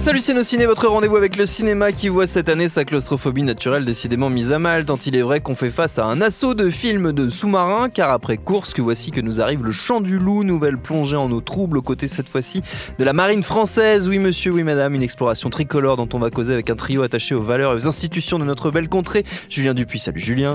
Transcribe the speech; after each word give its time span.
Salut 0.00 0.22
ciné, 0.42 0.64
votre 0.64 0.88
rendez-vous 0.88 1.16
avec 1.16 1.36
le 1.36 1.44
cinéma 1.44 1.92
qui 1.92 2.08
voit 2.08 2.26
cette 2.26 2.48
année 2.48 2.68
sa 2.68 2.86
claustrophobie 2.86 3.42
naturelle 3.42 3.84
décidément 3.84 4.30
mise 4.30 4.50
à 4.50 4.58
mal, 4.58 4.86
tant 4.86 4.96
il 4.96 5.14
est 5.14 5.20
vrai 5.20 5.40
qu'on 5.40 5.54
fait 5.54 5.70
face 5.70 5.98
à 5.98 6.06
un 6.06 6.22
assaut 6.22 6.54
de 6.54 6.70
films 6.70 7.12
de 7.12 7.28
sous-marins, 7.28 7.90
car 7.90 8.08
après 8.10 8.38
course 8.38 8.72
que 8.72 8.80
voici 8.80 9.10
que 9.10 9.20
nous 9.20 9.42
arrive 9.42 9.62
le 9.62 9.72
Chant 9.72 10.00
du 10.00 10.18
Loup, 10.18 10.42
nouvelle 10.42 10.78
plongée 10.78 11.18
en 11.18 11.30
eau 11.30 11.42
trouble 11.42 11.76
aux 11.76 11.82
côtés 11.82 12.08
cette 12.08 12.30
fois-ci 12.30 12.62
de 12.98 13.04
la 13.04 13.12
marine 13.12 13.42
française. 13.42 14.08
Oui 14.08 14.18
monsieur, 14.18 14.52
oui 14.52 14.62
madame, 14.62 14.94
une 14.94 15.02
exploration 15.02 15.50
tricolore 15.50 15.98
dont 15.98 16.08
on 16.14 16.18
va 16.18 16.30
causer 16.30 16.54
avec 16.54 16.70
un 16.70 16.76
trio 16.76 17.02
attaché 17.02 17.34
aux 17.34 17.42
valeurs 17.42 17.72
et 17.72 17.76
aux 17.76 17.86
institutions 17.86 18.38
de 18.38 18.46
notre 18.46 18.70
belle 18.70 18.88
contrée. 18.88 19.24
Julien 19.50 19.74
Dupuis, 19.74 19.98
salut 19.98 20.20
Julien. 20.20 20.54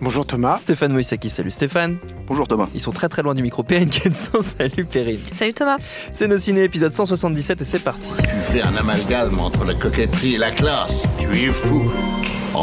Bonjour 0.00 0.26
Thomas. 0.26 0.56
Stéphane 0.56 0.92
Moïsaki, 0.94 1.28
salut 1.28 1.50
Stéphane. 1.50 1.98
Bonjour 2.26 2.48
Thomas. 2.48 2.68
Ils 2.72 2.80
sont 2.80 2.92
très 2.92 3.10
très 3.10 3.20
loin 3.20 3.34
du 3.34 3.42
micro. 3.42 3.62
Perrine 3.62 3.90
Kenson, 3.90 4.40
salut 4.58 4.86
Perrine. 4.86 5.20
Salut 5.34 5.52
Thomas. 5.52 5.76
C'est 6.14 6.26
nos 6.26 6.38
ciné 6.38 6.62
épisode 6.62 6.92
177 6.92 7.60
et 7.60 7.64
c'est 7.64 7.84
parti. 7.84 8.10
Tu 8.16 8.52
fais 8.52 8.62
un 8.62 8.69
amalgame 8.76 9.38
entre 9.40 9.64
la 9.64 9.74
coquetterie 9.74 10.34
et 10.34 10.38
la 10.38 10.50
classe. 10.50 11.08
Tu 11.18 11.28
es 11.48 11.52
fou. 11.52 11.90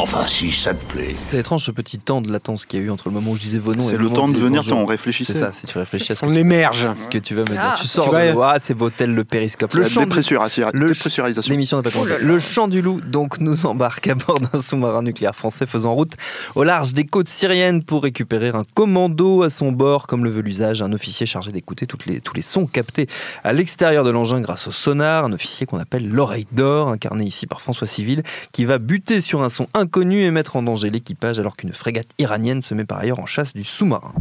Enfin, 0.00 0.26
si 0.28 0.50
ça 0.52 0.74
te 0.74 0.84
plaît. 0.86 1.12
C'était 1.14 1.38
étrange 1.40 1.64
ce 1.64 1.70
petit 1.72 1.98
temps 1.98 2.20
de 2.20 2.30
latence 2.30 2.66
qu'il 2.66 2.78
y 2.78 2.82
a 2.82 2.86
eu 2.86 2.90
entre 2.90 3.08
le 3.08 3.14
moment 3.14 3.32
où 3.32 3.36
je 3.36 3.42
disais 3.42 3.58
vos 3.58 3.74
noms 3.74 3.82
et 3.82 3.90
C'est 3.90 3.96
le 3.96 4.04
moment 4.04 4.14
temps 4.14 4.24
où 4.26 4.28
je 4.28 4.34
de 4.34 4.38
venir, 4.38 4.62
bonjour. 4.62 4.78
on 4.78 4.86
réfléchissait. 4.86 5.32
C'est 5.34 5.40
ça, 5.40 5.52
si 5.52 5.66
tu 5.66 5.76
réfléchis 5.76 6.12
à 6.12 6.14
ce 6.14 6.20
que, 6.20 6.26
On 6.26 6.32
tu, 6.32 6.38
émerge. 6.38 6.86
ce 7.00 7.08
que 7.08 7.18
tu 7.18 7.34
vas 7.34 7.42
me 7.42 7.48
dire. 7.48 7.60
Ah. 7.60 7.74
Tu 7.76 7.86
sors 7.88 8.04
Tu 8.04 8.10
de 8.12 8.40
Ah, 8.40 8.56
c'est 8.60 8.74
beau 8.74 8.90
tel 8.90 9.12
le 9.14 9.24
périscope. 9.24 9.74
Le 9.74 9.84
du... 9.88 9.98
dépressurisation. 9.98 10.70
le- 10.72 10.86
dépressurisation. 10.88 11.50
L'émission 11.50 11.76
n'a 11.78 11.82
pas 11.82 11.90
commencé. 11.90 12.16
Le 12.20 12.38
chant 12.38 12.68
du 12.68 12.80
loup 12.80 13.00
donc 13.00 13.40
nous 13.40 13.66
embarque 13.66 14.06
à 14.06 14.14
bord 14.14 14.38
d'un 14.38 14.62
sous-marin 14.62 15.02
nucléaire 15.02 15.34
français 15.34 15.66
faisant 15.66 15.94
route 15.94 16.12
au 16.54 16.62
large 16.62 16.94
des 16.94 17.04
côtes 17.04 17.28
syriennes 17.28 17.82
pour 17.82 18.04
récupérer 18.04 18.48
un 18.50 18.64
commando 18.74 19.42
à 19.42 19.50
son 19.50 19.72
bord, 19.72 20.06
comme 20.06 20.22
le 20.22 20.30
veut 20.30 20.42
l'usage, 20.42 20.80
un 20.80 20.92
officier 20.92 21.26
chargé 21.26 21.50
d'écouter 21.50 21.86
les, 22.06 22.20
tous 22.20 22.34
les 22.34 22.42
sons 22.42 22.66
captés 22.66 23.08
à 23.42 23.52
l'extérieur 23.52 24.04
de 24.04 24.10
l'engin 24.10 24.40
grâce 24.40 24.68
au 24.68 24.72
sonar, 24.72 25.24
un 25.24 25.32
officier 25.32 25.66
qu'on 25.66 25.78
appelle 25.78 26.08
l'oreille 26.08 26.46
d'or, 26.52 26.88
incarné 26.88 27.24
ici 27.24 27.48
par 27.48 27.60
François 27.60 27.88
Civil, 27.88 28.22
qui 28.52 28.64
va 28.64 28.78
buter 28.78 29.20
sur 29.20 29.42
un 29.42 29.48
son 29.48 29.66
inconnu 29.74 29.87
et 29.96 30.30
mettre 30.30 30.56
en 30.56 30.62
danger 30.62 30.90
l'équipage 30.90 31.40
alors 31.40 31.56
qu'une 31.56 31.72
frégate 31.72 32.08
iranienne 32.18 32.62
se 32.62 32.74
met 32.74 32.84
par 32.84 32.98
ailleurs 32.98 33.20
en 33.20 33.26
chasse 33.26 33.54
du 33.54 33.64
sous-marin. 33.64 34.12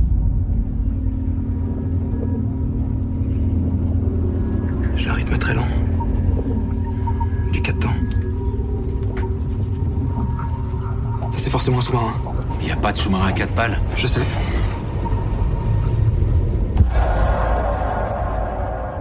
J'ai 4.95 5.09
un 5.09 5.13
rythme 5.13 5.37
très 5.37 5.53
lent. 5.53 5.67
Du 7.51 7.61
4 7.61 7.79
temps. 7.79 7.93
C'est 11.37 11.49
forcément 11.49 11.79
un 11.79 11.81
sous-marin. 11.81 12.13
Il 12.61 12.65
n'y 12.65 12.71
a 12.71 12.75
pas 12.75 12.91
de 12.91 12.97
sous-marin 12.97 13.27
à 13.27 13.31
quatre 13.31 13.53
pales. 13.53 13.79
Je 13.95 14.07
sais. 14.07 14.21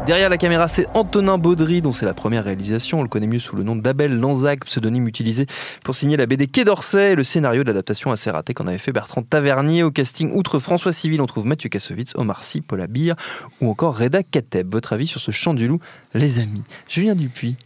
Derrière 0.06 0.28
la 0.28 0.38
caméra, 0.38 0.68
c'est 0.68 0.86
Antonin 0.94 1.36
Baudry, 1.36 1.82
dont 1.82 1.90
c'est 1.90 2.04
la 2.04 2.14
première 2.14 2.44
réalisation. 2.44 3.00
On 3.00 3.02
le 3.02 3.08
connaît 3.08 3.26
mieux 3.26 3.40
sous 3.40 3.56
le 3.56 3.64
nom 3.64 3.74
d'Abel 3.74 4.20
Lanzac, 4.20 4.64
pseudonyme 4.64 5.08
utilisé 5.08 5.46
pour 5.82 5.96
signer 5.96 6.16
la 6.16 6.26
BD 6.26 6.46
Quai 6.46 6.64
d'Orsay, 6.64 7.16
le 7.16 7.24
scénario 7.24 7.64
de 7.64 7.66
l'adaptation 7.66 8.12
assez 8.12 8.30
raté 8.30 8.54
qu'en 8.54 8.68
avait 8.68 8.78
fait 8.78 8.92
Bertrand 8.92 9.22
Tavernier. 9.22 9.82
Au 9.82 9.90
casting, 9.90 10.30
outre 10.32 10.60
François 10.60 10.92
Civil, 10.92 11.20
on 11.20 11.26
trouve 11.26 11.46
Mathieu 11.46 11.68
Kassovitz, 11.68 12.12
Omar 12.14 12.44
Sy, 12.44 12.60
Paul 12.60 12.82
Abir 12.82 13.16
ou 13.60 13.68
encore 13.68 13.98
Reda 13.98 14.22
Kateb. 14.22 14.72
Votre 14.72 14.92
avis 14.92 15.08
sur 15.08 15.20
ce 15.20 15.32
chant 15.32 15.54
du 15.54 15.66
loup, 15.66 15.80
les 16.14 16.38
amis? 16.38 16.62
Julien 16.88 17.16
Dupuis, 17.16 17.56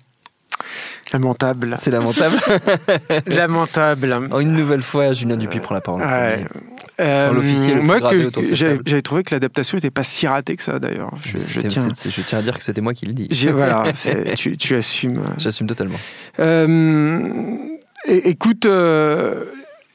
Lamentable. 1.12 1.76
c'est 1.80 1.90
lamentable. 1.90 2.36
Lamentable. 3.26 4.28
Oh, 4.32 4.40
Une 4.40 4.52
nouvelle 4.52 4.82
fois, 4.82 5.12
Julien 5.12 5.36
Dupuis 5.36 5.60
prend 5.60 5.74
la 5.74 5.80
parole. 5.80 6.02
Ouais. 6.02 6.44
Euh, 7.00 7.32
moi, 7.82 7.98
j'avais 8.52 9.02
trouvé 9.02 9.22
que 9.22 9.34
l'adaptation 9.34 9.76
n'était 9.76 9.90
pas 9.90 10.02
si 10.02 10.26
ratée 10.26 10.54
que 10.56 10.62
ça 10.62 10.78
d'ailleurs. 10.78 11.10
Je, 11.26 11.38
tiens, 11.60 11.88
c'est- 11.94 12.10
je 12.10 12.20
tiens 12.22 12.38
à 12.38 12.42
dire 12.42 12.56
que 12.58 12.62
c'était 12.64 12.80
moi 12.80 12.94
qui 12.94 13.06
le 13.06 13.12
dis. 13.14 13.28
voilà, 13.52 13.84
tu, 14.36 14.56
tu 14.56 14.74
assumes. 14.76 15.20
J'assume 15.38 15.66
totalement. 15.66 15.98
Euh, 16.38 17.28
écoute, 18.06 18.66
euh, 18.66 19.44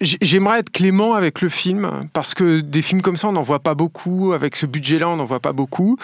j'aimerais 0.02 0.60
être 0.60 0.72
clément 0.72 1.14
avec 1.14 1.42
le 1.42 1.50
film 1.50 1.90
parce 2.14 2.34
que 2.34 2.60
des 2.60 2.82
films 2.82 3.02
comme 3.02 3.18
ça, 3.18 3.28
on 3.30 3.32
n'en 3.34 3.44
voit 3.44 3.60
pas 3.62 3.76
beaucoup. 3.76 4.34
Avec 4.34 4.56
ce 4.56 4.66
budget-là, 4.66 5.10
on 5.10 5.16
n'en 5.18 5.26
voit 5.26 5.40
pas 5.40 5.54
beaucoup. 5.54 5.98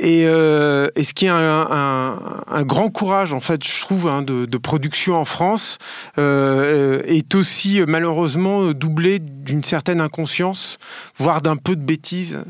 Et, 0.00 0.24
euh, 0.26 0.88
et 0.96 1.04
ce 1.04 1.14
qui 1.14 1.26
est 1.26 1.30
un, 1.30 1.36
un- 1.38 2.62
grand 2.62 2.90
courage, 2.90 3.32
en 3.32 3.40
fait, 3.40 3.66
je 3.66 3.80
trouve, 3.80 4.08
hein, 4.08 4.22
de, 4.22 4.56
production 4.58 5.16
en 5.16 5.24
France, 5.24 5.78
euh, 6.18 7.02
est 7.06 7.34
aussi 7.34 7.80
malheureusement 7.86 8.72
doublé 8.72 9.18
d'une 9.20 9.62
certaine 9.62 10.00
inconscience, 10.00 10.78
voire 11.18 11.42
d'un 11.42 11.56
peu 11.56 11.76
de 11.76 11.82
bêtise. 11.82 12.40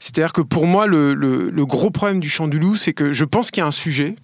C'est-à-dire 0.00 0.32
que 0.32 0.40
pour 0.42 0.66
moi, 0.66 0.86
le, 0.86 1.14
le- 1.14 1.50
le 1.50 1.66
gros 1.66 1.90
problème 1.90 2.20
du 2.20 2.28
Chant 2.28 2.48
du 2.48 2.58
Loup, 2.58 2.76
c'est 2.76 2.92
que 2.92 3.12
je 3.12 3.24
pense 3.24 3.50
qu'il 3.50 3.60
y 3.60 3.64
a 3.64 3.66
un 3.66 3.70
sujet. 3.70 4.16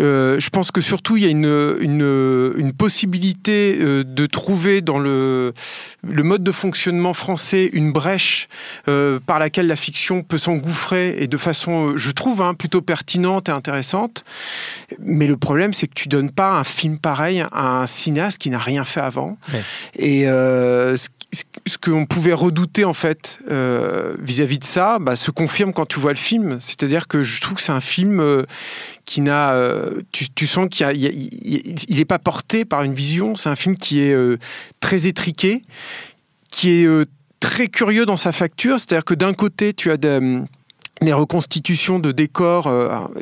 Euh, 0.00 0.38
je 0.38 0.48
pense 0.50 0.70
que 0.70 0.80
surtout 0.80 1.16
il 1.16 1.24
y 1.24 1.26
a 1.26 1.30
une, 1.30 1.76
une, 1.80 2.52
une 2.56 2.72
possibilité 2.72 3.76
euh, 3.80 4.04
de 4.04 4.26
trouver 4.26 4.80
dans 4.80 4.98
le, 4.98 5.52
le 6.06 6.22
mode 6.22 6.44
de 6.44 6.52
fonctionnement 6.52 7.14
français 7.14 7.68
une 7.72 7.92
brèche 7.92 8.48
euh, 8.88 9.18
par 9.26 9.38
laquelle 9.38 9.66
la 9.66 9.76
fiction 9.76 10.22
peut 10.22 10.38
s'engouffrer 10.38 11.16
et 11.18 11.26
de 11.26 11.36
façon, 11.36 11.96
je 11.96 12.10
trouve, 12.10 12.42
hein, 12.42 12.54
plutôt 12.54 12.80
pertinente 12.82 13.48
et 13.48 13.52
intéressante. 13.52 14.24
Mais 15.00 15.26
le 15.26 15.36
problème, 15.36 15.72
c'est 15.72 15.86
que 15.88 15.94
tu 15.94 16.08
donnes 16.08 16.30
pas 16.30 16.52
un 16.52 16.64
film 16.64 16.98
pareil 16.98 17.44
à 17.52 17.80
un 17.80 17.86
cinéaste 17.86 18.38
qui 18.38 18.50
n'a 18.50 18.58
rien 18.58 18.84
fait 18.84 19.00
avant. 19.00 19.36
Ouais. 19.52 19.62
Et 19.96 20.24
ce, 20.26 20.96
ce- 21.66 21.76
qu'on 21.78 22.06
pouvait 22.06 22.32
redouter 22.32 22.84
en 22.86 22.94
fait 22.94 23.38
euh, 23.50 24.14
vis-à-vis 24.20 24.58
de 24.58 24.64
ça, 24.64 24.98
bah, 24.98 25.14
se 25.16 25.30
confirme 25.30 25.72
quand 25.72 25.86
tu 25.86 25.98
vois 26.00 26.12
le 26.12 26.18
film. 26.18 26.56
C'est-à-dire 26.60 27.06
que 27.06 27.22
je 27.22 27.40
trouve 27.40 27.56
que 27.58 27.62
c'est 27.62 27.72
un 27.72 27.80
film 27.82 28.20
euh, 28.20 28.44
qui 29.08 29.22
n'a, 29.22 29.52
euh, 29.52 30.02
tu, 30.12 30.28
tu 30.28 30.46
sens 30.46 30.68
qu'il 30.70 30.86
n'est 30.86 30.92
il, 30.94 31.74
il 31.88 31.98
est 31.98 32.04
pas 32.04 32.18
porté 32.18 32.66
par 32.66 32.82
une 32.82 32.92
vision. 32.92 33.36
C'est 33.36 33.48
un 33.48 33.56
film 33.56 33.74
qui 33.74 34.02
est 34.02 34.12
euh, 34.12 34.36
très 34.80 35.06
étriqué, 35.06 35.62
qui 36.50 36.82
est 36.82 36.84
euh, 36.84 37.06
très 37.40 37.68
curieux 37.68 38.04
dans 38.04 38.18
sa 38.18 38.32
facture. 38.32 38.78
C'est-à-dire 38.78 39.06
que 39.06 39.14
d'un 39.14 39.32
côté, 39.32 39.72
tu 39.72 39.90
as 39.90 39.96
des, 39.96 40.42
reconstitutions 41.10 41.98
de 41.98 42.12
décors. 42.12 42.70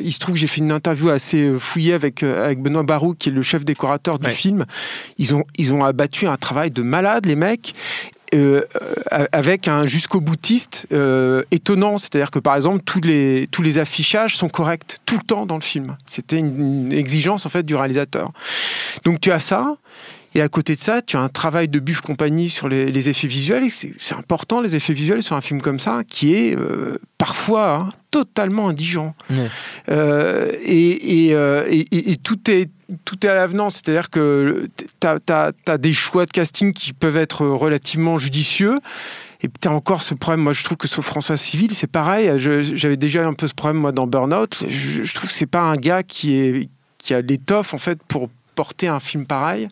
il 0.00 0.12
se 0.12 0.19
trouve 0.19 0.34
que 0.34 0.41
j'ai 0.41 0.48
fait 0.48 0.60
une 0.60 0.72
interview 0.72 1.08
assez 1.10 1.52
fouillée 1.56 1.92
avec, 1.92 2.25
avec 2.25 2.60
Benoît 2.60 2.82
Barou, 2.82 3.14
qui 3.14 3.28
est 3.28 3.32
le 3.32 3.42
chef 3.42 3.64
décorateur 3.64 4.19
du 4.19 4.26
Ouais. 4.26 4.32
film. 4.32 4.64
Ils 5.19 5.36
ont, 5.36 5.44
ils 5.56 5.72
ont 5.72 5.84
abattu 5.84 6.26
un 6.26 6.36
travail 6.36 6.72
de 6.72 6.82
malade, 6.82 7.26
les 7.26 7.36
mecs. 7.36 7.75
Euh, 8.34 8.62
euh, 9.12 9.26
avec 9.31 9.69
un 9.69 9.87
jusqu'au 9.87 10.20
boutiste 10.20 10.87
euh, 10.92 11.42
étonnant, 11.50 11.97
c'est-à-dire 11.98 12.31
que 12.31 12.38
par 12.38 12.56
exemple 12.56 12.82
tous 12.84 13.00
les 13.00 13.48
tous 13.50 13.62
les 13.62 13.78
affichages 13.78 14.37
sont 14.37 14.48
corrects 14.48 14.98
tout 15.06 15.16
le 15.16 15.22
temps 15.22 15.47
dans 15.47 15.54
le 15.54 15.62
film. 15.62 15.97
C'était 16.06 16.38
une, 16.38 16.87
une 16.87 16.92
exigence 16.92 17.47
en 17.47 17.48
fait 17.48 17.62
du 17.62 17.76
réalisateur. 17.76 18.32
Donc 19.04 19.20
tu 19.20 19.31
as 19.31 19.41
ça. 19.41 19.76
Et 20.36 20.42
à 20.42 20.50
côté 20.50 20.74
de 20.74 20.80
ça, 20.80 21.00
tu 21.00 21.16
as 21.16 21.20
un 21.20 21.30
travail 21.30 21.66
de 21.66 21.78
Buff 21.78 22.02
Compagnie 22.02 22.50
sur 22.50 22.69
les, 22.69 22.92
les 22.92 23.08
effets 23.08 23.26
visuels. 23.26 23.64
C'est 23.70 24.14
important, 24.14 24.60
les 24.60 24.76
effets 24.76 24.92
visuels 24.92 25.22
sur 25.22 25.34
un 25.34 25.41
film 25.41 25.62
comme 25.62 25.78
ça, 25.78 26.02
qui 26.06 26.34
est 26.34 26.54
euh, 26.54 26.98
parfois 27.16 27.74
hein, 27.74 27.88
totalement 28.10 28.69
indigent. 28.69 29.14
Ouais. 29.30 29.48
Euh, 29.88 30.52
et, 30.62 31.28
et, 31.28 31.34
euh, 31.34 31.64
et- 31.70 32.16
tout 32.22 32.50
est 32.50 32.69
tout 33.06 33.26
est 33.26 33.30
à 33.30 33.34
l'avenant, 33.34 33.70
c'est-à-dire 33.70 34.10
que 34.10 34.69
tu 35.00 35.06
as, 35.06 35.78
des 35.78 35.92
choix 35.94 36.26
de 36.26 36.30
casting 36.30 36.75
qui 36.75 36.92
peuvent 36.92 37.16
être 37.16 37.46
relativement 37.46 38.19
judicieux. 38.19 38.78
Et 39.42 39.48
tu 39.48 39.69
as 39.69 39.72
encore 39.72 40.02
ce 40.02 40.12
problème, 40.12 40.42
moi 40.42 40.52
je 40.52 40.62
trouve 40.64 40.76
que 40.76 40.86
sur 40.86 41.02
François 41.02 41.38
Civil, 41.38 41.75
c'est 41.75 41.91
pareil. 41.91 42.30
J'avais 42.36 42.98
déjà 42.98 43.22
eu 43.22 43.25
un 43.25 43.32
peu 43.32 43.48
ce 43.48 43.54
problème 43.54 43.80
moi 43.80 43.91
dans 43.92 44.06
Burnout. 44.06 44.64
Je, 44.69 45.02
je 45.02 45.14
trouve 45.14 45.30
que 45.30 45.34
c'est 45.34 45.46
pas 45.46 45.62
un 45.62 45.76
gars 45.76 46.02
qui, 46.02 46.34
est, 46.34 46.69
qui 46.98 47.14
a 47.14 47.22
l'étoffe 47.22 47.72
en 47.72 47.78
fait 47.78 47.98
pour 48.06 48.28
porter 48.56 48.89
un 48.89 48.99
film 48.99 49.25
pareil. 49.27 49.69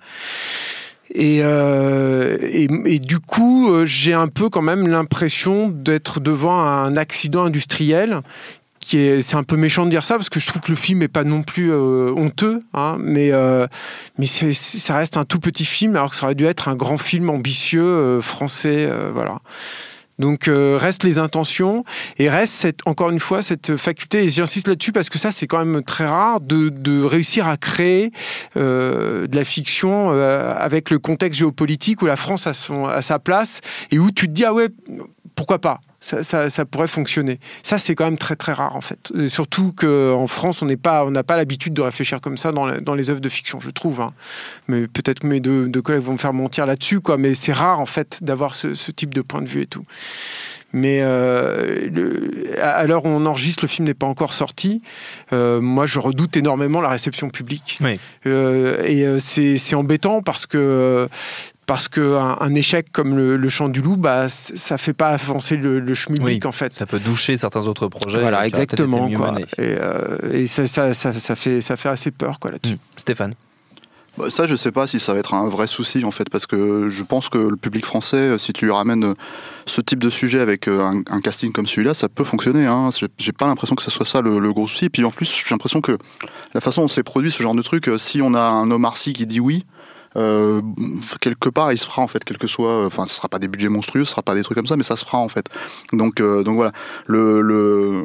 Et, 1.13 1.41
euh, 1.42 2.39
et, 2.41 2.98
du 2.98 3.19
coup, 3.19 3.71
euh, 3.71 3.84
j'ai 3.84 4.15
un 4.15 4.28
peu 4.28 4.48
quand 4.48 4.63
même 4.63 4.86
l'impression 4.89 5.69
d'être 5.69 6.21
devant 6.21 6.59
un 6.60 6.97
accident 6.97 7.45
industriel. 7.45 8.21
Qui 8.81 8.98
est, 8.98 9.22
c'est 9.22 9.36
un 9.36 9.45
peu 9.45 9.57
méchant 9.57 9.86
de 9.86 9.91
dire 9.91 10.04
ça 10.04 10.16
parce 10.16 10.28
que 10.28 10.39
je 10.39 10.47
trouve 10.47 10.60
que 10.60 10.71
le 10.71 10.77
film 10.77 11.01
est 11.01 11.09
pas 11.09 11.25
non 11.25 11.42
plus 11.42 11.72
euh, 11.72 12.13
honteux, 12.15 12.63
hein, 12.75 12.98
mais 13.01 13.31
mais 14.19 14.27
c'est- 14.27 14.53
ça 14.53 14.97
reste 14.97 15.16
un 15.16 15.25
tout 15.25 15.41
petit 15.41 15.65
film 15.65 15.97
alors 15.97 16.10
que 16.10 16.16
ça 16.16 16.27
aurait 16.27 16.34
dû 16.34 16.45
être 16.45 16.69
un 16.69 16.75
grand 16.75 16.98
film 16.98 17.30
ambitieux 17.30 18.21
français, 18.21 18.87
voilà. 19.15 19.39
Donc 20.19 20.49
euh, 20.49 20.78
reste 20.81 21.03
les 21.03 21.19
intentions 21.19 21.84
et 22.19 22.28
reste 22.28 22.55
cette, 22.55 22.81
encore 22.87 23.11
une 23.11 23.21
fois 23.21 23.43
cette 23.43 23.77
faculté, 23.77 24.25
et 24.25 24.28
j'insiste 24.28 24.69
là-dessus 24.69 24.93
parce 24.93 25.09
que 25.09 25.19
ça 25.19 25.31
c'est 25.31 25.47
quand 25.47 25.65
même 25.65 25.83
très 25.83 26.07
rare, 26.07 26.41
de, 26.41 26.69
de 26.69 27.03
réussir 27.03 27.49
à 27.49 27.57
créer 27.57 28.13
euh, 28.57 29.27
de 29.27 29.37
la 29.37 29.45
fiction 29.45 30.13
euh, 30.13 30.55
avec 30.57 30.91
le 30.91 30.99
contexte 30.99 31.41
géopolitique 31.41 32.03
où 32.03 32.07
la 32.07 32.16
France 32.16 32.47
a, 32.47 32.53
son, 32.53 32.87
a 32.87 33.03
sa 33.03 33.19
place. 33.19 33.61
Et 33.91 33.99
où 33.99 34.11
tu 34.11 34.27
te 34.27 34.33
dis 34.33 34.45
ah 34.45 34.55
ouais, 34.55 34.69
pourquoi 35.34 35.59
pas? 35.61 35.81
Ça, 36.04 36.22
ça, 36.22 36.51
ça 36.51 36.66
pourrait 36.66 36.86
fonctionner. 36.86 37.41
Ça, 37.62 37.78
c'est 37.78 37.95
quand 37.95 38.04
même 38.04 38.18
très 38.18 38.36
très 38.36 38.53
rare 38.53 38.77
en 38.77 38.83
fait. 38.83 39.10
Et 39.16 39.28
surtout 39.28 39.72
qu'en 39.72 40.27
France, 40.27 40.60
on 40.60 40.66
n'est 40.66 40.77
pas, 40.77 41.06
on 41.06 41.10
n'a 41.10 41.22
pas 41.22 41.36
l'habitude 41.39 41.72
de 41.72 41.80
réfléchir 41.80 42.21
comme 42.21 42.36
ça 42.36 42.53
dans, 42.53 42.66
la- 42.66 42.80
dans 42.80 42.95
les 42.95 43.09
œuvres 43.09 43.22
de 43.22 43.28
fiction, 43.30 43.59
je 43.59 43.71
trouve. 43.71 44.03
hein. 44.03 44.10
Mais 44.68 44.86
peut-être 44.86 45.21
que 45.21 45.27
mes 45.27 45.41
deux, 45.41 45.66
deux 45.66 45.80
collègues 45.80 46.03
vont 46.03 46.12
me 46.12 46.18
faire 46.18 46.34
mentir 46.34 46.66
là-dessus, 46.66 47.01
quoi. 47.01 47.16
Mais 47.16 47.33
c'est 47.33 47.53
rare 47.54 47.80
en 47.80 47.86
fait 47.86 48.22
d'avoir 48.22 48.54
ce, 48.54 48.74
ce 48.74 48.91
type 48.91 49.15
de 49.15 49.22
point 49.22 49.41
de 49.41 49.48
vue 49.48 49.62
et 49.62 49.66
tout. 49.66 49.86
Mais 50.74 50.98
euh, 51.03 51.89
le- 51.91 52.60
à 52.60 52.84
l'heure 52.86 53.04
où 53.06 53.09
on 53.09 53.24
enregistre, 53.27 53.62
le 53.65 53.68
film 53.68 53.86
n'est 53.86 53.95
pas 53.95 54.06
encore 54.09 54.34
sorti. 54.34 54.83
Euh, 55.33 55.60
moi, 55.60 55.86
je 55.86 56.01
redoute 56.01 56.36
énormément 56.36 56.80
la 56.80 56.89
réception 56.89 57.30
publique. 57.30 57.78
Oui. 57.80 57.98
Euh, 58.27 58.83
et 58.84 59.21
c'est 59.21 59.74
embêtant 59.77 60.21
parce 60.21 60.47
que 60.47 61.09
parce 61.66 61.89
que 61.89 62.16
un, 62.16 62.55
échec 62.55 62.93
comme 62.93 63.16
le, 63.16 63.37
le 63.37 63.49
chant 63.49 63.69
du 63.69 63.81
loup, 63.81 63.97
bah, 63.97 64.28
ça 64.28 64.78
fait 64.78 64.93
pas 64.93 65.09
avancer 65.09 65.57
le, 65.57 65.81
le 65.81 65.95
schmilblick 65.95 66.45
Oui, 66.45 66.49
en 66.49 66.53
fait. 66.53 66.75
Ça 66.75 66.87
peut 66.87 66.99
doucher 66.99 67.37
certains 67.37 67.66
autres 67.66 67.89
projets. 67.89 68.21
Voilà, 68.21 68.47
exactement. 68.47 69.11
Quoi. 69.11 69.34
Et, 69.59 69.77
euh, 69.78 70.19
et 70.33 70.47
ça, 70.47 70.66
ça, 70.66 70.93
ça, 70.95 71.13
ça 71.13 71.34
fait, 71.34 71.61
ça 71.61 71.77
fait 71.77 71.89
assez 71.89 72.11
peur 72.11 72.39
quoi, 72.39 72.51
là-dessus. 72.51 72.75
Mm. 72.75 72.78
Stéphane. 72.97 73.34
Bah, 74.16 74.31
ça, 74.31 74.47
je 74.47 74.55
sais 74.55 74.71
pas 74.71 74.87
si 74.87 75.01
ça 75.01 75.13
va 75.13 75.19
être 75.19 75.34
un 75.34 75.49
vrai 75.49 75.66
souci 75.66 76.05
en 76.05 76.13
fait, 76.13 76.31
parce 76.31 76.47
que 76.47 76.89
je 76.89 77.03
pense 77.03 77.28
que 77.28 77.39
le 77.39 77.57
public 77.57 77.84
français, 77.84 78.39
si 78.39 78.53
tu 78.53 78.66
lui 78.66 78.72
ramènes 78.72 79.05
euh, 79.05 79.15
ce 79.66 79.81
type 79.81 80.01
de 80.01 80.11
sujet 80.11 80.39
avec 80.41 80.69
euh, 80.69 80.83
un, 80.84 81.03
un 81.11 81.21
casting 81.21 81.51
comme 81.51 81.66
celui-là, 81.66 81.95
ça 81.95 82.09
peut 82.09 82.22
fonctionner. 82.22 82.66
Hein. 82.66 82.91
J'ai- 83.19 83.33
pas 83.33 83.47
l'impression 83.47 83.75
que 83.75 83.83
ce 83.83 83.91
soit 83.91 84.07
ça 84.07 84.21
le, 84.21 84.39
le 84.39 84.53
gros 84.53 84.69
souci. 84.69 84.84
Et 84.84 84.91
puis 84.91 85.03
en 85.05 85.11
plus, 85.11 85.25
j'ai 85.34 85.43
l'impression 85.51 85.81
que 85.81 85.99
la 86.53 86.61
façon 86.61 86.83
dont 86.83 86.89
c'est 86.89 87.03
produit 87.03 87.33
ce 87.33 87.43
genre 87.43 87.55
de 87.57 87.63
truc, 87.63 87.91
si 87.97 88.22
on 88.22 88.34
a 88.34 88.41
un 88.41 88.71
Omar 88.71 88.97
Sy 88.97 89.15
qui 89.15 89.27
dit 89.27 89.41
oui. 89.41 89.65
Euh, 90.16 90.63
quelque 91.21 91.49
part 91.49 91.72
il 91.72 91.78
se 91.78 91.87
fera 91.87 92.03
en 92.03 92.09
fait 92.09 92.25
quel 92.25 92.39
que 92.39 92.47
soit 92.47 92.87
enfin 92.87 93.07
ce 93.07 93.15
sera 93.15 93.28
pas 93.28 93.39
des 93.39 93.49
budgets 93.49 93.69
monstrueux 93.69 94.05
ce 94.05 94.13
sera 94.13 94.22
pas 94.22 94.34
des 94.34 94.43
trucs 94.43 94.57
comme 94.57 94.66
ça 94.66 94.77
mais 94.77 94.83
ça 94.83 94.97
se 94.97 95.05
fera 95.05 95.19
en 95.19 95.28
fait. 95.28 95.47
Donc 95.93 96.21
euh, 96.21 96.43
donc 96.43 96.57
voilà. 96.57 96.72
Le 97.07 97.41
le, 97.41 98.05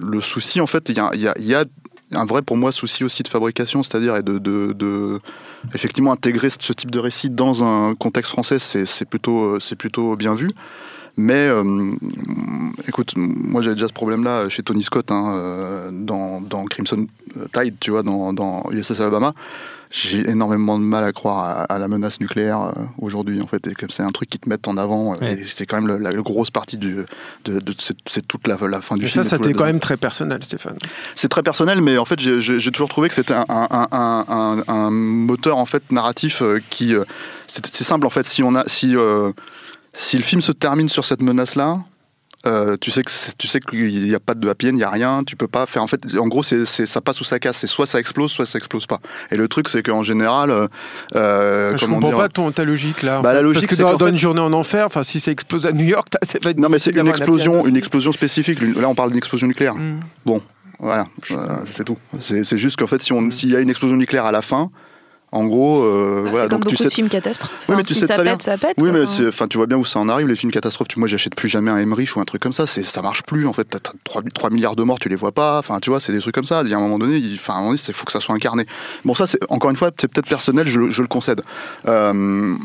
le 0.00 0.20
souci 0.20 0.60
en 0.60 0.66
fait 0.66 0.88
il 0.88 0.96
y 0.96 1.00
a, 1.00 1.10
y 1.14 1.46
y 1.46 1.54
a 1.54 1.64
un 2.12 2.24
vrai 2.24 2.42
pour 2.42 2.56
moi 2.56 2.72
souci 2.72 3.04
aussi 3.04 3.22
de 3.22 3.28
fabrication 3.28 3.82
c'est-à-dire 3.82 4.22
de, 4.22 4.38
de, 4.38 5.20
effectivement 5.74 6.12
intégrer 6.12 6.48
ce 6.50 6.72
type 6.72 6.90
de 6.90 6.98
récit 6.98 7.30
dans 7.30 7.64
un 7.64 7.94
contexte 7.94 8.32
français 8.32 8.58
c'est 8.58 9.04
plutôt 9.04 9.44
euh, 9.44 9.60
c'est 9.60 9.76
plutôt 9.76 10.16
bien 10.16 10.34
vu. 10.34 10.50
Mais 11.16 11.34
euh, 11.34 11.94
écoute 12.88 13.12
moi 13.16 13.62
j'avais 13.62 13.76
déjà 13.76 13.86
ce 13.86 13.92
problème 13.92 14.24
là 14.24 14.48
chez 14.48 14.64
Tony 14.64 14.82
Scott 14.82 15.12
hein, 15.12 15.34
euh, 15.36 15.90
dans, 15.92 16.40
dans 16.40 16.64
Crimson 16.64 17.06
Tide 17.52 17.76
tu 17.80 17.92
vois 17.92 18.02
dans, 18.02 18.32
dans 18.32 18.64
USS 18.72 19.00
Alabama 19.00 19.32
j'ai 19.96 20.28
énormément 20.28 20.76
de 20.76 20.82
mal 20.84 21.04
à 21.04 21.12
croire 21.12 21.44
à, 21.44 21.62
à 21.72 21.78
la 21.78 21.86
menace 21.86 22.18
nucléaire 22.18 22.60
euh, 22.62 22.72
aujourd'hui 22.98 23.40
en 23.40 23.46
fait 23.46 23.64
et 23.68 23.74
c'est 23.90 24.02
un 24.02 24.10
truc 24.10 24.28
qui 24.28 24.40
te 24.40 24.48
met 24.48 24.58
en 24.66 24.76
avant 24.76 25.12
euh, 25.14 25.18
Ouais. 25.20 25.34
et 25.34 25.44
c'est 25.44 25.66
quand 25.66 25.76
même 25.76 25.86
le- 25.86 25.98
la, 25.98 26.10
la 26.10 26.20
grosse 26.20 26.50
partie 26.50 26.76
du 26.76 26.96
de, 27.44 27.60
de- 27.60 27.74
c'est 28.06 28.26
toute 28.26 28.48
la, 28.48 28.56
la 28.66 28.80
fin 28.82 28.96
du 28.96 29.02
Mais 29.02 29.08
film 29.08 29.22
ça, 29.22 29.30
ça 29.30 29.38
t'est 29.38 29.52
quand 29.54 29.66
même 29.66 29.78
très 29.78 29.96
personnel, 29.96 30.42
Stéphane. 30.42 30.76
c'est 31.14 31.28
très 31.28 31.44
personnel, 31.44 31.80
mais 31.80 31.96
en 31.96 32.04
fait, 32.04 32.18
j'ai- 32.18 32.40
toujours 32.72 32.88
trouvé 32.88 33.08
que 33.08 33.14
c'était 33.14 33.34
un, 33.34 33.44
un- 33.48 33.88
un- 33.92 34.64
un- 34.66 34.90
moteur 34.90 35.58
en 35.58 35.66
fait 35.66 35.92
narratif 35.92 36.42
euh, 36.42 36.58
qui 36.70 36.94
c'est 37.46 37.84
simple 37.84 38.06
en 38.06 38.10
fait. 38.10 38.26
Si 38.26 38.42
on 38.42 38.54
a 38.56 38.64
si 38.66 38.96
euh, 38.96 39.30
si 39.92 40.16
le 40.16 40.24
film 40.24 40.40
se 40.40 40.50
termine 40.50 40.88
sur 40.88 41.04
cette 41.04 41.22
menace 41.22 41.54
là. 42.44 42.76
tu 42.80 42.90
sais 42.90 43.02
que 43.02 43.10
tu 43.38 43.46
sais 43.48 43.60
qu'il 43.60 44.04
n'y 44.04 44.14
a 44.14 44.20
pas 44.20 44.34
de 44.34 44.48
happy 44.48 44.66
end, 44.66 44.70
il 44.70 44.74
n'y 44.76 44.82
a 44.82 44.90
rien, 44.90 45.22
tu 45.24 45.36
peux 45.36 45.48
pas 45.48 45.66
faire. 45.66 45.82
En 45.82 45.86
fait, 45.86 46.00
en 46.18 46.28
gros, 46.28 46.42
c'est 46.42 46.64
ça 46.66 47.00
passe 47.00 47.20
ou 47.20 47.24
ça 47.24 47.38
casse. 47.38 47.58
C'est 47.58 47.66
soit 47.66 47.86
ça 47.86 47.98
explose, 47.98 48.30
soit 48.32 48.46
ça 48.46 48.58
explose 48.58 48.86
pas. 48.86 49.00
Et 49.30 49.36
le 49.36 49.48
truc, 49.48 49.68
c'est 49.68 49.82
qu'en 49.82 50.02
général, 50.02 50.50
euh, 50.50 50.66
euh, 51.16 51.76
je 51.76 51.84
comment 51.84 51.96
comprends 51.96 52.08
dire, 52.10 52.18
pas 52.18 52.28
ton, 52.28 52.50
ta 52.52 52.64
logique 52.64 53.02
là. 53.02 53.20
Bah, 53.22 53.32
la 53.32 53.42
logique, 53.42 53.62
Parce 53.66 53.76
que 53.76 53.82
dans, 53.82 53.92
qu'en 53.92 53.96
dans 53.98 54.04
fait- 54.06 54.10
une 54.12 54.18
journée 54.18 54.40
en 54.40 54.52
enfer, 54.52 54.86
enfin 54.86 55.02
si 55.02 55.20
ça 55.20 55.30
explose 55.30 55.66
à 55.66 55.72
New 55.72 55.84
York, 55.84 56.08
ça 56.22 56.38
va 56.42 56.50
être 56.50 56.58
Non, 56.58 56.68
mais 56.68 56.78
c'est 56.78 56.90
une 56.92 57.00
un 57.00 57.06
explosion, 57.06 57.66
une 57.66 57.76
explosion 57.76 58.12
spécifique. 58.12 58.60
Là, 58.60 58.88
on 58.88 58.94
parle 58.94 59.10
d'une 59.10 59.18
explosion 59.18 59.46
nucléaire. 59.46 59.74
Mm. 59.74 60.00
Bon, 60.26 60.42
voilà, 60.78 61.06
euh, 61.30 61.36
c'est 61.70 61.84
tout. 61.84 61.96
C'est 62.20 62.56
juste 62.56 62.76
qu'en 62.76 62.86
fait, 62.86 63.00
si 63.02 63.12
on- 63.12 63.30
s'il 63.30 63.50
y 63.50 63.56
a 63.56 63.60
une 63.60 63.70
explosion 63.70 63.96
nucléaire 63.96 64.26
à 64.26 64.32
la 64.32 64.42
fin, 64.42 64.70
en 65.34 65.44
gros, 65.46 65.82
euh, 65.82 66.24
Ah, 66.26 66.30
voilà, 66.30 66.36
c'est 66.36 66.48
comme 66.48 66.48
donc 66.60 66.60
tu 66.62 66.74
beaucoup 66.74 66.76
sais. 66.76 66.84
de 66.84 66.94
films 66.94 67.08
catastrophes. 67.08 67.50
Oui, 67.52 67.64
mais 67.68 67.74
Enfin, 67.74 67.82
tu 67.82 67.94
si 67.94 68.00
sais 68.00 68.06
ça 68.06 68.14
très 68.14 68.22
bien. 68.22 68.32
pète, 68.32 68.42
ça 68.42 68.56
pète. 68.56 68.74
Oui, 68.78 68.90
mais 68.92 69.04
c'est- 69.06 69.26
enfin, 69.28 69.46
tu 69.46 69.56
vois 69.58 69.66
bien 69.66 69.76
où 69.76 69.84
ça 69.84 69.98
en 69.98 70.08
arrive, 70.08 70.28
les 70.28 70.36
films 70.36 70.52
catastrophes. 70.52 70.88
Tu- 70.88 70.98
Moi, 70.98 71.08
j'achète 71.08 71.34
plus 71.34 71.48
jamais 71.48 71.70
un 71.70 71.76
Emmerich 71.78 72.16
ou 72.16 72.20
un 72.20 72.24
truc 72.24 72.40
comme 72.40 72.52
ça. 72.52 72.66
C'est, 72.66 72.82
ça 72.82 73.02
marche 73.02 73.22
plus, 73.24 73.46
en 73.46 73.52
fait. 73.52 73.64
T'as, 73.64 73.78
3, 74.04 74.50
milliards 74.50 74.76
de 74.76 74.82
morts, 74.84 74.98
tu 75.00 75.08
les 75.08 75.16
vois 75.16 75.32
pas. 75.32 75.58
Enfin, 75.58 75.78
tu 75.80 75.90
vois, 75.90 76.00
c'est 76.00 76.12
des 76.12 76.20
trucs 76.20 76.34
comme 76.34 76.44
ça. 76.44 76.62
Il 76.64 76.70
y 76.70 76.74
a 76.74 76.76
un 76.76 76.80
moment 76.80 76.98
donné, 76.98 77.16
il 77.18 77.34
enfin, 77.34 77.54
à 77.54 77.56
un 77.56 77.60
moment 77.60 77.70
donné, 77.72 77.80
il 77.86 77.94
faut 77.94 78.04
que 78.04 78.12
ça 78.12 78.20
soit 78.20 78.34
incarné. 78.34 78.64
Bon, 79.04 79.14
ça, 79.14 79.26
c'est, 79.26 79.38
encore 79.50 79.70
une 79.70 79.76
fois, 79.76 79.90
c'est 80.00 80.08
peut-être 80.08 80.28
personnel, 80.28 80.66
je, 80.66 80.80
le- 80.80 80.90
je 80.90 81.02
le 81.02 81.08
concède. 81.08 81.42
Euh, 81.86 82.12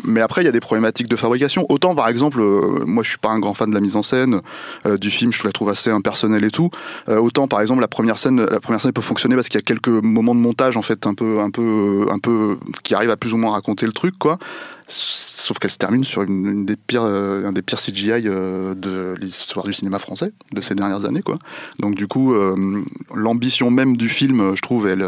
mais 0.03 0.21
après, 0.21 0.41
il 0.41 0.45
y 0.45 0.47
a 0.47 0.51
des 0.51 0.59
problématiques 0.59 1.07
de 1.09 1.15
fabrication. 1.15 1.65
Autant, 1.69 1.95
par 1.95 2.07
exemple, 2.07 2.39
euh, 2.39 2.83
moi, 2.85 3.03
je 3.03 3.09
suis 3.09 3.17
pas 3.17 3.29
un 3.29 3.39
grand 3.39 3.53
fan 3.53 3.69
de 3.69 3.73
la 3.75 3.81
mise 3.81 3.95
en 3.95 4.03
scène 4.03 4.41
euh, 4.85 4.97
du 4.97 5.09
film, 5.11 5.31
je 5.31 5.43
la 5.43 5.51
trouve 5.51 5.69
assez 5.69 5.89
impersonnelle 5.89 6.43
et 6.43 6.51
tout. 6.51 6.69
Autant, 7.07 7.47
par 7.47 7.61
exemple, 7.61 7.81
la 7.81 7.87
première 7.87 8.17
scène, 8.17 8.45
la 8.45 8.59
première 8.59 8.81
scène 8.81 8.91
peut 8.91 9.01
fonctionner 9.01 9.35
parce 9.35 9.49
qu'il 9.49 9.59
y 9.59 9.63
a 9.63 9.65
quelques 9.65 9.87
moments 9.87 10.35
de 10.35 10.39
montage, 10.39 10.77
en 10.77 10.81
fait, 10.81 11.07
un 11.07 11.13
peu, 11.13 11.39
un 11.39 11.49
peu, 11.49 12.05
un 12.11 12.19
peu, 12.19 12.57
qui 12.83 12.95
arrivent 12.95 13.09
à 13.09 13.17
plus 13.17 13.33
ou 13.33 13.37
moins 13.37 13.51
raconter 13.51 13.85
le 13.85 13.93
truc, 13.93 14.17
quoi. 14.17 14.37
Sauf 14.91 15.59
qu'elle 15.59 15.71
se 15.71 15.77
termine 15.77 16.03
sur 16.03 16.23
une, 16.23 16.45
une 16.47 16.65
des 16.65 16.75
pires, 16.75 17.03
euh, 17.03 17.47
un 17.47 17.51
des 17.51 17.61
pires 17.61 17.79
CGI 17.79 18.11
euh, 18.25 18.73
de 18.73 19.15
l'histoire 19.21 19.65
du 19.65 19.71
cinéma 19.73 19.99
français 19.99 20.31
de 20.51 20.61
ces 20.61 20.73
dernières 20.75 21.05
années, 21.05 21.21
quoi. 21.21 21.37
Donc 21.79 21.95
du 21.95 22.07
coup, 22.07 22.33
euh, 22.33 22.83
l'ambition 23.13 23.69
même 23.71 23.97
du 23.97 24.09
film, 24.09 24.55
je 24.55 24.61
trouve, 24.61 24.87
elle, 24.87 25.05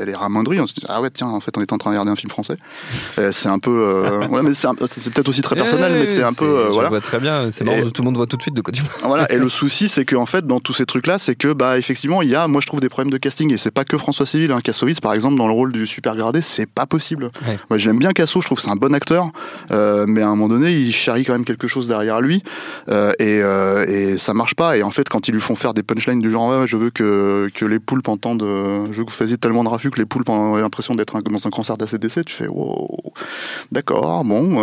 elle 0.00 0.08
est 0.08 0.14
ramoindrie. 0.14 0.60
On 0.60 0.66
se 0.66 0.74
dit 0.74 0.82
ah 0.88 1.00
ouais 1.00 1.10
tiens, 1.10 1.28
en 1.28 1.40
fait, 1.40 1.56
on 1.58 1.60
est 1.60 1.72
en 1.72 1.78
train 1.78 1.90
de 1.90 1.94
regarder 1.96 2.10
un 2.12 2.16
film 2.16 2.30
français. 2.30 2.56
C'est 3.30 3.48
un 3.48 3.58
peu, 3.58 4.26
ouais, 4.30 4.42
mais 4.42 4.54
c'est, 4.54 4.68
peut-être 5.12 5.28
aussi 5.28 5.42
très 5.42 5.56
personnel, 5.56 5.92
mais 5.94 6.06
c'est 6.06 6.22
un 6.22 6.32
peu, 6.32 6.66
Je 6.68 6.72
voilà. 6.72 6.88
vois 6.88 7.00
très 7.00 7.18
bien. 7.18 7.50
C'est 7.50 7.64
marrant, 7.64 7.78
Et- 7.78 7.90
tout 7.90 8.02
le 8.02 8.06
monde 8.06 8.16
voit 8.16 8.26
tout 8.26 8.36
de 8.36 8.42
suite 8.42 8.54
de 8.54 8.60
quoi 8.62 8.72
tu 8.72 8.82
parles. 8.82 8.98
Voilà, 9.04 9.32
et 9.32 9.36
le 9.36 9.48
souci, 9.58 9.88
c'est 9.88 10.04
qu'en 10.04 10.26
fait, 10.26 10.46
dans 10.46 10.60
tous 10.60 10.72
ces 10.74 10.86
trucs-là, 10.86 11.18
c'est 11.18 11.34
que, 11.34 11.52
bah, 11.52 11.76
effectivement, 11.78 12.22
il 12.22 12.28
y 12.28 12.36
a, 12.36 12.46
moi, 12.46 12.60
je 12.60 12.66
trouve 12.66 12.80
des 12.80 12.88
problèmes 12.88 13.10
de 13.12 13.18
casting, 13.18 13.52
et 13.52 13.56
c'est 13.56 13.70
pas 13.70 13.84
que 13.84 13.98
François 13.98 14.26
Civil, 14.26 14.52
hein. 14.52 14.60
Kassovitz, 14.62 15.00
par 15.00 15.12
exemple, 15.14 15.36
dans 15.36 15.46
le 15.46 15.52
rôle 15.52 15.72
du 15.72 15.86
super 15.86 16.14
gradé, 16.14 16.40
c'est 16.42 16.66
pas 16.66 16.86
possible. 16.86 17.30
Ouais. 17.46 17.58
Moi, 17.70 17.78
j'aime 17.78 17.98
bien 17.98 18.12
Casso, 18.12 18.40
je 18.40 18.46
trouve 18.46 18.60
c'est 18.60 18.70
un 18.70 18.76
bon 18.76 18.94
acteur, 18.94 19.07
euh, 19.70 20.04
mais 20.06 20.22
à 20.22 20.26
un 20.28 20.30
moment 20.36 20.48
donné, 20.48 20.70
il 20.72 20.92
charrie 20.92 21.24
quand 21.24 21.32
même 21.32 21.44
quelque 21.44 21.68
chose 21.68 21.88
derrière 21.88 22.20
lui, 22.20 22.42
euh, 22.88 23.12
et, 23.18 23.40
euh, 23.42 23.84
et 23.86 24.18
ça 24.18 24.34
marche 24.34 24.54
pas. 24.54 24.76
Et 24.76 24.82
en 24.82 24.90
fait, 24.90 25.08
quand 25.08 25.28
ils 25.28 25.32
lui 25.32 25.40
font 25.40 25.54
faire 25.56 25.74
des 25.74 25.82
punchlines 25.82 26.20
du 26.20 26.30
genre, 26.30 26.48
ouais, 26.60 26.66
je 26.66 26.76
veux 26.76 26.90
que, 26.90 27.48
que 27.54 27.64
les 27.64 27.78
poulpes 27.78 28.08
entendent, 28.08 28.42
je 28.42 28.96
veux 28.96 29.04
que 29.04 29.10
vous 29.10 29.16
fassiez 29.16 29.38
tellement 29.38 29.64
de 29.64 29.68
raffus 29.68 29.90
que 29.90 29.98
les 29.98 30.06
poulpes 30.06 30.28
ont 30.28 30.56
l'impression 30.56 30.94
d'être 30.94 31.18
dans 31.20 31.46
un 31.46 31.50
concert 31.50 31.76
d'ACDC, 31.76 32.24
tu 32.24 32.34
fais, 32.34 32.46
wow, 32.48 32.88
d'accord, 33.72 34.24
bon, 34.24 34.62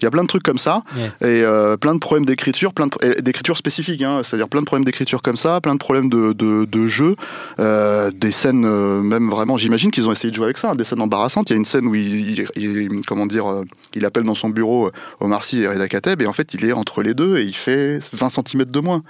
il 0.00 0.02
y 0.04 0.06
a 0.06 0.10
plein 0.10 0.22
de 0.22 0.28
trucs 0.28 0.42
comme 0.42 0.58
ça, 0.58 0.82
et 1.20 1.42
plein 1.80 1.94
de 1.94 1.98
problèmes 2.00 2.26
d'écriture, 2.26 2.72
plein 2.72 2.86
d'écriture 3.20 3.56
spécifique, 3.56 4.02
hein, 4.02 4.20
c'est-à-dire 4.22 4.48
plein 4.48 4.60
de 4.60 4.66
problèmes 4.66 4.84
d'écriture 4.84 5.22
comme 5.22 5.36
ça, 5.36 5.60
plein 5.60 5.74
de 5.74 5.78
problèmes 5.78 6.08
de, 6.08 6.32
de, 6.32 6.64
de 6.64 6.86
jeu, 6.86 7.16
euh, 7.60 8.10
des 8.14 8.30
scènes 8.30 8.64
euh, 8.64 9.00
même 9.02 9.28
vraiment, 9.28 9.56
j'imagine 9.56 9.90
qu'ils 9.90 10.08
ont 10.08 10.12
essayé 10.12 10.30
de 10.30 10.34
jouer 10.36 10.46
avec 10.46 10.58
ça, 10.58 10.70
hein, 10.70 10.74
des 10.74 10.84
scènes 10.84 11.00
embarrassantes. 11.00 11.50
Il 11.50 11.52
y 11.52 11.56
a 11.56 11.56
une 11.56 11.64
scène 11.64 11.86
où 11.86 11.94
il, 11.94 12.38
il- 12.38 12.46
il- 12.56 13.00
comment 13.06 13.26
dire, 13.26 13.61
euh, 13.62 13.66
il 13.94 14.04
appelle 14.04 14.24
dans 14.24 14.34
son 14.34 14.48
bureau 14.48 14.86
euh, 14.86 14.92
Omar 15.20 15.44
Sy 15.44 15.62
et 15.62 15.68
Reda 15.68 15.88
Kateb, 15.88 16.22
et 16.22 16.26
en 16.26 16.32
fait 16.32 16.54
il 16.54 16.64
est 16.64 16.72
entre 16.72 17.02
les 17.02 17.14
deux 17.14 17.38
et 17.38 17.42
il 17.42 17.54
fait 17.54 18.00
20 18.12 18.28
cm 18.28 18.64
de 18.64 18.80
moins. 18.80 19.02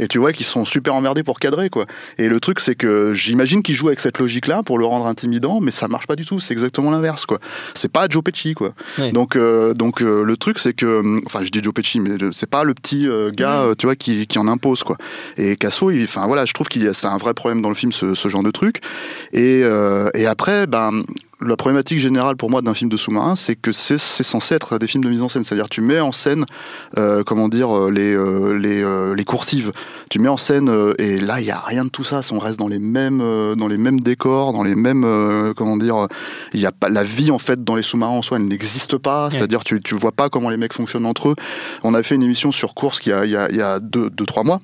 Et 0.00 0.08
tu 0.08 0.18
vois 0.18 0.32
qu'ils 0.32 0.46
sont 0.46 0.64
super 0.64 0.94
emmerdés 0.94 1.22
pour 1.22 1.40
cadrer, 1.40 1.70
quoi. 1.70 1.86
Et 2.18 2.28
le 2.28 2.40
truc, 2.40 2.60
c'est 2.60 2.74
que 2.74 3.12
j'imagine 3.12 3.62
qu'ils 3.62 3.74
jouent 3.74 3.88
avec 3.88 4.00
cette 4.00 4.18
logique-là 4.18 4.62
pour 4.62 4.78
le 4.78 4.84
rendre 4.84 5.06
intimidant, 5.06 5.60
mais 5.60 5.70
ça 5.70 5.88
marche 5.88 6.06
pas 6.06 6.16
du 6.16 6.24
tout. 6.24 6.40
C'est 6.40 6.52
exactement 6.52 6.90
l'inverse, 6.90 7.26
quoi. 7.26 7.38
C'est 7.74 7.90
pas 7.90 8.06
Joe 8.08 8.22
Pesci, 8.22 8.54
quoi. 8.54 8.74
Donc, 9.12 9.36
euh, 9.36 9.74
donc 9.74 10.02
euh, 10.02 10.22
le 10.22 10.36
truc, 10.36 10.58
c'est 10.58 10.74
que, 10.74 11.00
hum, 11.00 11.20
enfin, 11.26 11.42
je 11.42 11.50
dis 11.50 11.60
Joe 11.62 11.74
Pesci, 11.74 12.00
mais 12.00 12.16
c'est 12.32 12.48
pas 12.48 12.64
le 12.64 12.74
petit 12.74 13.08
gars, 13.36 13.66
tu 13.76 13.86
vois, 13.86 13.96
qui, 13.96 14.26
qui 14.26 14.38
en 14.38 14.46
impose, 14.46 14.82
quoi. 14.82 14.96
Et 15.36 15.56
Casso, 15.56 15.90
enfin 16.02 16.26
voilà, 16.26 16.44
je 16.44 16.52
trouve 16.52 16.68
qu'il 16.68 16.84
y 16.84 16.88
a, 16.88 16.94
c'est 16.94 17.06
un 17.06 17.16
vrai 17.16 17.34
problème 17.34 17.62
dans 17.62 17.68
le 17.68 17.74
film, 17.74 17.92
ce, 17.92 18.14
ce 18.14 18.28
genre 18.28 18.42
de 18.42 18.50
truc. 18.50 18.80
Et, 19.32 19.62
et 20.14 20.26
après, 20.26 20.66
ben. 20.66 21.02
La 21.40 21.56
problématique 21.56 22.00
générale 22.00 22.36
pour 22.36 22.50
moi 22.50 22.62
d'un 22.62 22.74
film 22.74 22.90
de 22.90 22.96
sous-marin, 22.96 23.36
c'est 23.36 23.54
que 23.54 23.70
c'est 23.70 23.96
censé 23.96 24.56
être 24.56 24.76
des 24.78 24.88
films 24.88 25.04
de 25.04 25.08
mise 25.08 25.22
en 25.22 25.28
scène. 25.28 25.44
C'est-à-dire, 25.44 25.68
tu 25.68 25.80
mets 25.80 26.00
en 26.00 26.10
scène, 26.10 26.44
euh, 26.98 27.22
comment 27.22 27.48
dire, 27.48 27.76
euh, 27.76 27.90
les, 27.92 28.12
euh, 28.12 28.58
les, 28.58 28.82
euh, 28.82 29.14
les 29.14 29.24
coursives. 29.24 29.70
Tu 30.10 30.18
mets 30.18 30.28
en 30.28 30.36
scène, 30.36 30.68
euh, 30.68 30.94
et 30.98 31.20
là, 31.20 31.40
il 31.40 31.44
n'y 31.44 31.52
a 31.52 31.60
rien 31.60 31.84
de 31.84 31.90
tout 31.90 32.02
ça. 32.02 32.22
On 32.32 32.40
reste 32.40 32.58
dans 32.58 32.66
les 32.66 32.80
mêmes, 32.80 33.20
euh, 33.20 33.54
dans 33.54 33.68
les 33.68 33.78
mêmes 33.78 34.00
décors, 34.00 34.52
dans 34.52 34.64
les 34.64 34.74
mêmes, 34.74 35.04
euh, 35.04 35.54
comment 35.54 35.76
dire, 35.76 36.08
il 36.54 36.60
y 36.60 36.66
a 36.66 36.72
pas 36.72 36.88
la 36.88 37.04
vie 37.04 37.30
en 37.30 37.38
fait 37.38 37.62
dans 37.62 37.76
les 37.76 37.82
sous-marins 37.82 38.14
en 38.14 38.22
soi, 38.22 38.38
elle 38.38 38.48
n'existe 38.48 38.96
pas. 38.98 39.30
C'est-à-dire, 39.30 39.62
tu, 39.62 39.80
tu 39.80 39.94
vois 39.94 40.12
pas 40.12 40.30
comment 40.30 40.50
les 40.50 40.56
mecs 40.56 40.72
fonctionnent 40.72 41.06
entre 41.06 41.28
eux. 41.28 41.36
On 41.84 41.94
a 41.94 42.02
fait 42.02 42.16
une 42.16 42.24
émission 42.24 42.50
sur 42.50 42.74
course 42.74 42.98
qui 42.98 43.12
a, 43.12 43.24
il 43.24 43.30
y 43.30 43.36
a, 43.36 43.48
il 43.48 43.56
y 43.56 43.62
a 43.62 43.78
deux, 43.78 44.10
deux, 44.10 44.26
trois 44.26 44.42
mois. 44.42 44.60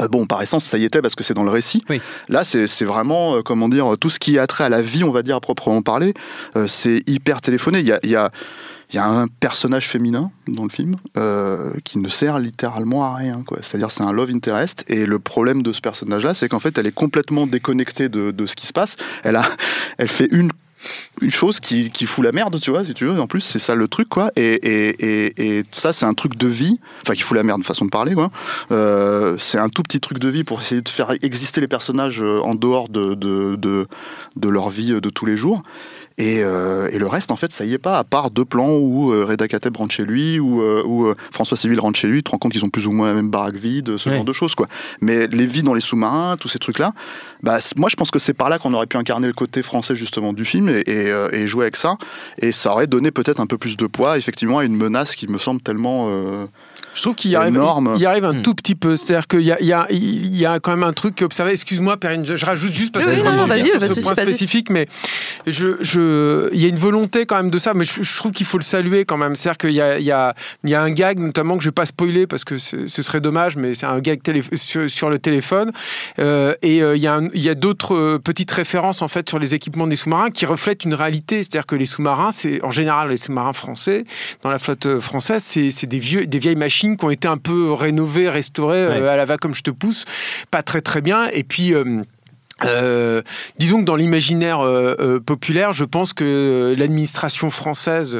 Euh, 0.00 0.08
bon, 0.08 0.26
par 0.26 0.42
essence, 0.42 0.64
ça 0.64 0.78
y 0.78 0.84
était 0.84 1.02
parce 1.02 1.14
que 1.14 1.24
c'est 1.24 1.34
dans 1.34 1.44
le 1.44 1.50
récit. 1.50 1.82
Oui. 1.88 2.00
Là, 2.28 2.44
c'est 2.44 2.84
vraiment, 2.84 3.36
euh, 3.36 3.42
comment 3.42 3.68
dire, 3.68 3.96
tout 3.98 4.10
ce 4.10 4.18
qui 4.18 4.38
a 4.38 4.46
trait 4.46 4.64
à 4.64 4.68
la 4.68 4.82
vie, 4.82 5.04
on 5.04 5.10
va 5.10 5.22
dire, 5.22 5.36
à 5.36 5.40
proprement 5.40 5.82
parler, 5.82 6.14
euh, 6.56 6.66
c'est 6.66 7.02
hyper 7.06 7.40
téléphoné. 7.40 7.80
Il 7.80 7.86
y 7.86 7.92
a, 7.92 8.00
y, 8.04 8.16
a, 8.16 8.30
y 8.92 8.98
a 8.98 9.06
un 9.06 9.26
personnage 9.28 9.88
féminin 9.88 10.30
dans 10.46 10.64
le 10.64 10.70
film 10.70 10.96
euh, 11.16 11.72
qui 11.84 11.98
ne 11.98 12.08
sert 12.08 12.38
littéralement 12.38 13.04
à 13.04 13.14
rien. 13.14 13.42
C'est-à-dire, 13.62 13.90
c'est 13.90 14.02
un 14.02 14.12
love 14.12 14.30
interest. 14.30 14.84
Et 14.88 15.06
le 15.06 15.18
problème 15.18 15.62
de 15.62 15.72
ce 15.72 15.80
personnage-là, 15.80 16.34
c'est 16.34 16.48
qu'en 16.48 16.60
fait, 16.60 16.76
elle 16.78 16.86
est 16.86 16.94
complètement 16.94 17.46
déconnectée 17.46 18.08
de, 18.08 18.30
de 18.30 18.46
ce 18.46 18.56
qui 18.56 18.66
se 18.66 18.72
passe. 18.72 18.96
Elle, 19.22 19.36
a, 19.36 19.44
elle 19.98 20.08
fait 20.08 20.28
une 20.30 20.50
une 21.20 21.30
chose 21.30 21.60
qui, 21.60 21.90
fout 22.06 22.24
la 22.24 22.32
merde, 22.32 22.58
tu 22.60 22.70
vois, 22.70 22.84
si 22.84 22.94
tu 22.94 23.04
veux. 23.06 23.20
En 23.20 23.26
plus, 23.26 23.40
c'est 23.40 23.58
ça 23.58 23.74
le 23.74 23.88
truc, 23.88 24.08
quoi. 24.08 24.30
Et, 24.36 25.64
ça, 25.72 25.92
c'est 25.92 26.06
un 26.06 26.14
truc 26.14 26.36
de 26.36 26.46
vie, 26.46 26.78
enfin, 27.02 27.14
qui 27.14 27.22
fout 27.22 27.36
la 27.36 27.42
merde, 27.42 27.64
façon 27.64 27.84
de 27.84 27.90
parler, 27.90 28.14
quoi. 28.14 28.30
Euh, 28.70 29.36
c'est 29.38 29.58
un 29.58 29.68
tout 29.68 29.82
petit 29.82 30.00
truc 30.00 30.18
de 30.18 30.28
vie 30.28 30.44
pour 30.44 30.60
essayer 30.60 30.80
de 30.80 30.88
faire 30.88 31.12
exister 31.22 31.60
les 31.60 31.68
personnages 31.68 32.22
euh, 32.22 32.40
en 32.40 32.54
dehors 32.54 32.88
de, 32.88 33.14
de, 33.14 33.56
de, 33.56 33.86
de 34.36 34.48
leur 34.48 34.68
vie 34.68 34.92
euh, 34.92 35.00
de 35.00 35.10
tous 35.10 35.26
les 35.26 35.36
jours. 35.36 35.62
Et, 36.18 36.40
euh, 36.42 36.88
et, 36.92 36.98
le 36.98 37.06
reste, 37.06 37.30
en 37.30 37.36
fait, 37.36 37.52
ça 37.52 37.64
y 37.64 37.72
est 37.74 37.78
pas, 37.78 37.96
à 37.98 38.04
part 38.04 38.30
deux 38.32 38.44
plans 38.44 38.74
où 38.76 39.12
euh, 39.12 39.24
Reda 39.24 39.46
Kateb 39.46 39.76
rentre 39.76 39.94
chez 39.94 40.04
lui, 40.04 40.40
ou 40.40 40.60
euh, 40.62 40.82
où, 40.84 41.06
euh, 41.06 41.14
François 41.30 41.56
Civil 41.56 41.78
rentre 41.78 41.96
chez 41.98 42.08
lui, 42.08 42.18
tu 42.18 42.24
te 42.24 42.30
rends 42.32 42.38
compte 42.38 42.52
qu'ils 42.52 42.64
ont 42.64 42.70
plus 42.70 42.86
ou 42.88 42.92
moins 42.92 43.06
la 43.06 43.14
même 43.14 43.30
baraque 43.30 43.54
vide, 43.54 43.96
ce 43.98 44.08
Ouais. 44.08 44.16
genre 44.16 44.24
de 44.24 44.32
choses, 44.32 44.54
quoi. 44.56 44.66
Mais 45.00 45.28
les 45.28 45.46
vies 45.46 45.62
dans 45.62 45.74
les 45.74 45.80
sous-marins, 45.80 46.36
tous 46.38 46.48
ces 46.48 46.58
trucs-là, 46.58 46.92
bah, 47.44 47.58
moi, 47.76 47.88
je 47.88 47.94
pense 47.94 48.10
que 48.10 48.18
c'est 48.18 48.34
par 48.34 48.48
là 48.48 48.58
qu'on 48.58 48.74
aurait 48.74 48.86
pu 48.86 48.96
incarner 48.96 49.28
le 49.28 49.32
côté 49.32 49.62
français, 49.62 49.94
justement, 49.94 50.32
du 50.32 50.44
film 50.44 50.68
et, 50.68 50.80
et, 50.86 51.10
euh, 51.10 51.28
et 51.32 51.46
jouer 51.46 51.62
avec 51.66 51.76
ça. 51.76 51.96
Et 52.42 52.50
ça 52.50 52.72
aurait 52.72 52.88
donné 52.88 53.12
peut-être 53.12 53.38
un 53.40 53.46
peu 53.46 53.56
plus 53.56 53.76
de 53.76 53.86
poids, 53.86 54.18
effectivement, 54.18 54.58
à 54.58 54.64
une 54.64 54.76
menace 54.76 55.14
qui 55.14 55.28
me 55.28 55.38
semble 55.38 55.60
tellement. 55.60 56.06
euh, 56.10 56.46
Je 56.94 57.02
trouve 57.02 57.14
qu'il 57.14 57.30
y 57.30 57.36
arrive, 57.36 57.54
Énorme. 57.54 57.92
il 57.94 58.00
y 58.02 58.06
arrive 58.06 58.24
un 58.24 58.32
Hmm. 58.32 58.42
tout 58.42 58.54
petit 58.54 58.74
peu. 58.74 58.96
C'est-à-dire 58.96 59.28
qu'il 59.28 59.42
y 59.42 59.52
a, 59.52 59.60
il 59.60 59.66
y, 59.66 59.72
a, 59.72 59.86
il 59.90 60.36
y 60.36 60.46
a 60.46 60.58
quand 60.58 60.72
même 60.72 60.82
un 60.82 60.92
truc 60.92 61.14
qui 61.14 61.22
est 61.22 61.26
observé. 61.26 61.52
Excuse-moi, 61.52 61.96
Perrine, 61.96 62.26
je 62.26 62.34
je 62.36 62.44
rajoute 62.44 62.72
juste 62.72 62.92
parce 62.92 63.04
Oui, 63.04 63.12
que 63.12 63.16
oui, 63.18 63.22
je 63.24 63.28
non, 63.30 63.36
non, 63.36 63.42
rebondis 63.44 63.60
vas-y, 63.70 63.80
sur 63.88 63.94
ce 63.96 64.00
point 64.00 64.14
spécifique, 64.14 64.70
mais 64.70 64.88
je, 65.46 65.76
je, 65.80 66.07
il 66.52 66.60
y 66.60 66.64
a 66.64 66.68
une 66.68 66.76
volonté 66.76 67.26
quand 67.26 67.36
même 67.36 67.50
de 67.50 67.58
ça, 67.58 67.74
mais 67.74 67.84
je, 67.84 68.02
je 68.02 68.16
trouve 68.16 68.32
qu'il 68.32 68.46
faut 68.46 68.58
le 68.58 68.64
saluer 68.64 69.04
quand 69.04 69.16
même. 69.16 69.36
C'est-à-dire 69.36 69.58
qu'il 69.58 69.70
y 69.72 69.80
a, 69.80 69.98
il 69.98 70.04
y, 70.04 70.12
a, 70.12 70.34
il 70.64 70.70
y 70.70 70.74
a 70.74 70.82
un 70.82 70.90
gag, 70.90 71.18
notamment 71.18 71.56
que 71.56 71.62
je 71.62 71.68
ne 71.68 71.70
vais 71.70 71.74
pas 71.74 71.86
spoiler 71.86 72.26
parce 72.26 72.44
que 72.44 72.56
ce 72.58 72.86
serait 73.02 73.20
dommage, 73.20 73.56
mais 73.56 73.74
c'est 73.74 73.86
un 73.86 73.98
gag 74.00 74.22
télé- 74.22 74.42
sur, 74.54 74.88
sur 74.90 75.10
le 75.10 75.18
téléphone. 75.18 75.72
Euh, 76.18 76.54
et 76.62 76.82
euh, 76.82 76.96
il 76.96 77.02
y 77.02 77.06
a, 77.06 77.14
un- 77.14 77.28
il 77.34 77.42
y 77.42 77.48
a 77.48 77.54
d'autres 77.54 77.94
euh, 77.94 78.18
petites 78.18 78.50
références 78.50 79.02
en 79.02 79.08
fait 79.08 79.28
sur 79.28 79.38
les 79.38 79.54
équipements 79.54 79.86
des 79.86 79.96
sous-marins 79.96 80.30
qui 80.30 80.46
reflètent 80.46 80.84
une 80.84 80.94
réalité. 80.94 81.42
C'est-à-dire 81.42 81.66
que 81.66 81.76
les 81.76 81.86
sous-marins, 81.86 82.32
c'est 82.32 82.62
en 82.64 82.70
général 82.70 83.08
les 83.10 83.16
sous-marins 83.16 83.52
français, 83.52 84.04
dans 84.42 84.50
la 84.50 84.58
flotte 84.58 85.00
française, 85.00 85.42
c'est 85.44 85.86
des, 85.86 85.98
vieux, 85.98 86.26
des 86.26 86.38
vieilles 86.38 86.56
machines 86.56 86.96
qui 86.96 87.04
ont 87.04 87.10
été 87.10 87.28
un 87.28 87.36
peu 87.38 87.72
rénovées, 87.72 88.28
restaurées 88.28 88.78
euh, 88.84 89.08
à 89.10 89.16
la 89.16 89.24
va 89.24 89.36
comme 89.36 89.54
je 89.54 89.62
te 89.62 89.70
pousse, 89.70 90.04
pas 90.50 90.62
très 90.62 90.80
très 90.80 91.00
bien. 91.00 91.28
Et 91.32 91.44
puis. 91.44 91.72
Euh, 92.64 93.22
disons 93.58 93.80
que 93.80 93.84
dans 93.84 93.96
l'imaginaire 93.96 94.60
euh, 94.60 94.94
euh, 94.98 95.20
populaire, 95.20 95.72
je 95.72 95.84
pense 95.84 96.12
que 96.12 96.74
l'administration 96.76 97.50
française, 97.50 98.18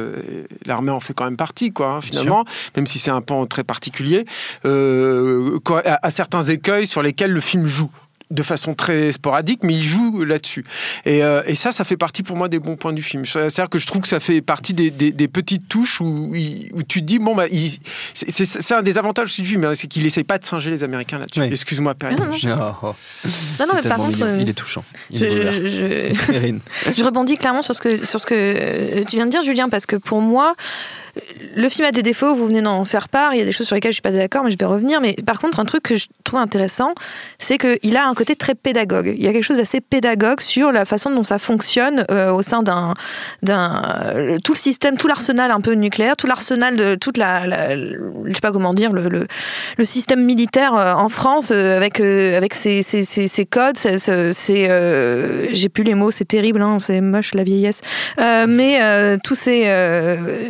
l'armée 0.65 0.91
en 0.91 0.99
fait 0.99 1.13
quand 1.13 1.25
même 1.25 1.37
partie, 1.37 1.71
quoi, 1.71 1.95
hein, 1.95 2.01
finalement, 2.01 2.45
même 2.75 2.87
si 2.87 2.99
c'est 2.99 3.11
un 3.11 3.21
pan 3.21 3.45
très 3.45 3.63
particulier, 3.63 4.25
euh, 4.65 5.59
a 5.85 6.11
certains 6.11 6.43
écueils 6.43 6.87
sur 6.87 7.01
lesquels 7.01 7.31
le 7.31 7.41
film 7.41 7.65
joue 7.65 7.91
de 8.31 8.43
façon 8.43 8.73
très 8.75 9.11
sporadique, 9.11 9.61
mais 9.63 9.73
il 9.73 9.83
joue 9.83 10.23
là-dessus. 10.23 10.63
Et, 11.05 11.23
euh, 11.23 11.41
et 11.47 11.55
ça, 11.55 11.71
ça 11.71 11.83
fait 11.83 11.97
partie 11.97 12.21
pour 12.21 12.37
moi 12.37 12.47
des 12.47 12.59
bons 12.59 12.75
points 12.75 12.93
du 12.93 13.01
film. 13.01 13.25
C'est-à-dire 13.25 13.69
que 13.69 13.79
je 13.79 13.87
trouve 13.87 14.01
que 14.03 14.07
ça 14.07 14.19
fait 14.19 14.41
partie 14.41 14.73
des, 14.73 14.91
des- 14.91 15.11
des 15.11 15.27
petites 15.27 15.67
touches 15.67 15.99
où, 15.99 16.31
il- 16.35 16.69
où 16.73 16.83
tu 16.83 16.99
te 17.01 17.05
dis, 17.05 17.17
bon, 17.19 17.35
bah, 17.35 17.45
il- 17.49 17.77
c'est- 18.13 18.71
un 18.73 18.81
des 18.83 18.97
avantages 18.99 19.25
aussi 19.25 19.41
du 19.41 19.47
film, 19.49 19.63
hein, 19.65 19.73
c'est 19.75 19.87
qu'il 19.87 20.05
essaye 20.05 20.23
pas 20.23 20.37
de 20.37 20.45
singer 20.45 20.69
les 20.69 20.83
Américains 20.83 21.17
là-dessus. 21.17 21.39
Oui. 21.41 21.47
Excuse-moi, 21.47 21.95
Perrine. 21.95 22.19
Non, 22.19 22.25
non. 22.55 22.73
Oh, 22.83 22.87
oh. 22.89 22.95
Non, 23.59 23.65
non, 23.65 23.73
C'est 23.75 23.83
mais 23.83 23.89
par 23.89 23.97
contre, 23.97 24.11
mignon. 24.17 24.25
euh, 24.27 24.37
il 24.41 24.49
est 24.49 24.53
touchant. 24.53 24.83
Il 25.09 25.19
je 26.95 27.03
rebondis 27.03 27.37
clairement 27.37 27.61
sur 27.61 27.75
ce 27.75 27.81
que, 27.81 28.05
sur 28.05 28.19
ce 28.19 28.25
que 28.25 28.35
euh, 28.35 29.03
tu 29.07 29.15
viens 29.15 29.25
de 29.25 29.31
dire, 29.31 29.41
Julien, 29.43 29.69
parce 29.69 29.85
que 29.85 29.95
pour 29.95 30.21
moi, 30.21 30.55
le 31.55 31.69
film 31.69 31.87
a 31.87 31.91
des 31.91 32.03
défauts, 32.03 32.33
vous 32.33 32.47
venez 32.47 32.61
d'en 32.61 32.85
faire 32.85 33.09
part, 33.09 33.33
il 33.33 33.39
y 33.39 33.41
a 33.41 33.45
des 33.45 33.51
choses 33.51 33.67
sur 33.67 33.75
lesquelles 33.75 33.91
je 33.91 33.95
suis 33.95 34.01
pas 34.01 34.11
d'accord, 34.11 34.43
mais 34.43 34.51
je 34.51 34.57
vais 34.57 34.65
revenir. 34.65 35.01
Mais 35.01 35.15
par 35.25 35.39
contre, 35.39 35.59
un 35.59 35.65
truc 35.65 35.83
que 35.83 35.95
je 35.95 36.07
trouve 36.23 36.39
intéressant, 36.39 36.93
c'est 37.37 37.57
qu'il 37.57 37.97
a 37.97 38.07
un 38.07 38.13
côté 38.13 38.35
très 38.35 38.55
pédagogue. 38.55 39.13
Il 39.17 39.23
y 39.23 39.27
a 39.27 39.33
quelque 39.33 39.43
chose 39.43 39.57
d'assez 39.57 39.81
pédagogue 39.81 40.41
sur 40.41 40.71
la 40.71 40.85
façon 40.85 41.09
dont 41.11 41.23
ça 41.23 41.39
fonctionne 41.39 42.05
euh, 42.11 42.31
au 42.31 42.41
sein 42.41 42.63
d'un, 42.63 42.93
euh, 43.49 44.37
tout 44.43 44.53
le 44.53 44.57
système, 44.57 44.97
tout 44.97 45.07
l'arsenal 45.07 45.51
un 45.51 45.61
peu 45.61 45.73
nucléaire, 45.73 46.15
tout 46.15 46.27
l'arsenal 46.27 46.75
de 46.75 46.95
toute 46.95 47.17
la, 47.17 47.47
la- 47.47 47.75
je 47.75 48.33
sais 48.33 48.41
pas 48.41 48.51
comment 48.51 48.73
dire, 48.73 48.91
le, 48.93 49.27
système 49.83 50.23
militaire 50.23 50.75
euh, 50.75 50.93
en 50.93 51.09
France 51.09 51.51
avec 51.51 51.99
avec 51.99 52.53
ses, 52.53 52.83
ses, 52.83 53.03
ses, 53.03 53.45
codes, 53.45 53.77
j'ai 53.77 55.69
plus 55.69 55.83
les 55.83 55.95
mots, 55.95 56.11
c'est 56.11 56.25
terrible, 56.25 56.61
hein, 56.61 56.77
c'est 56.79 57.01
moche 57.01 57.33
la 57.33 57.43
vieillesse, 57.43 57.81
mais 58.17 59.17
tous 59.23 59.35
ces, 59.35 59.63
euh, 59.67 60.49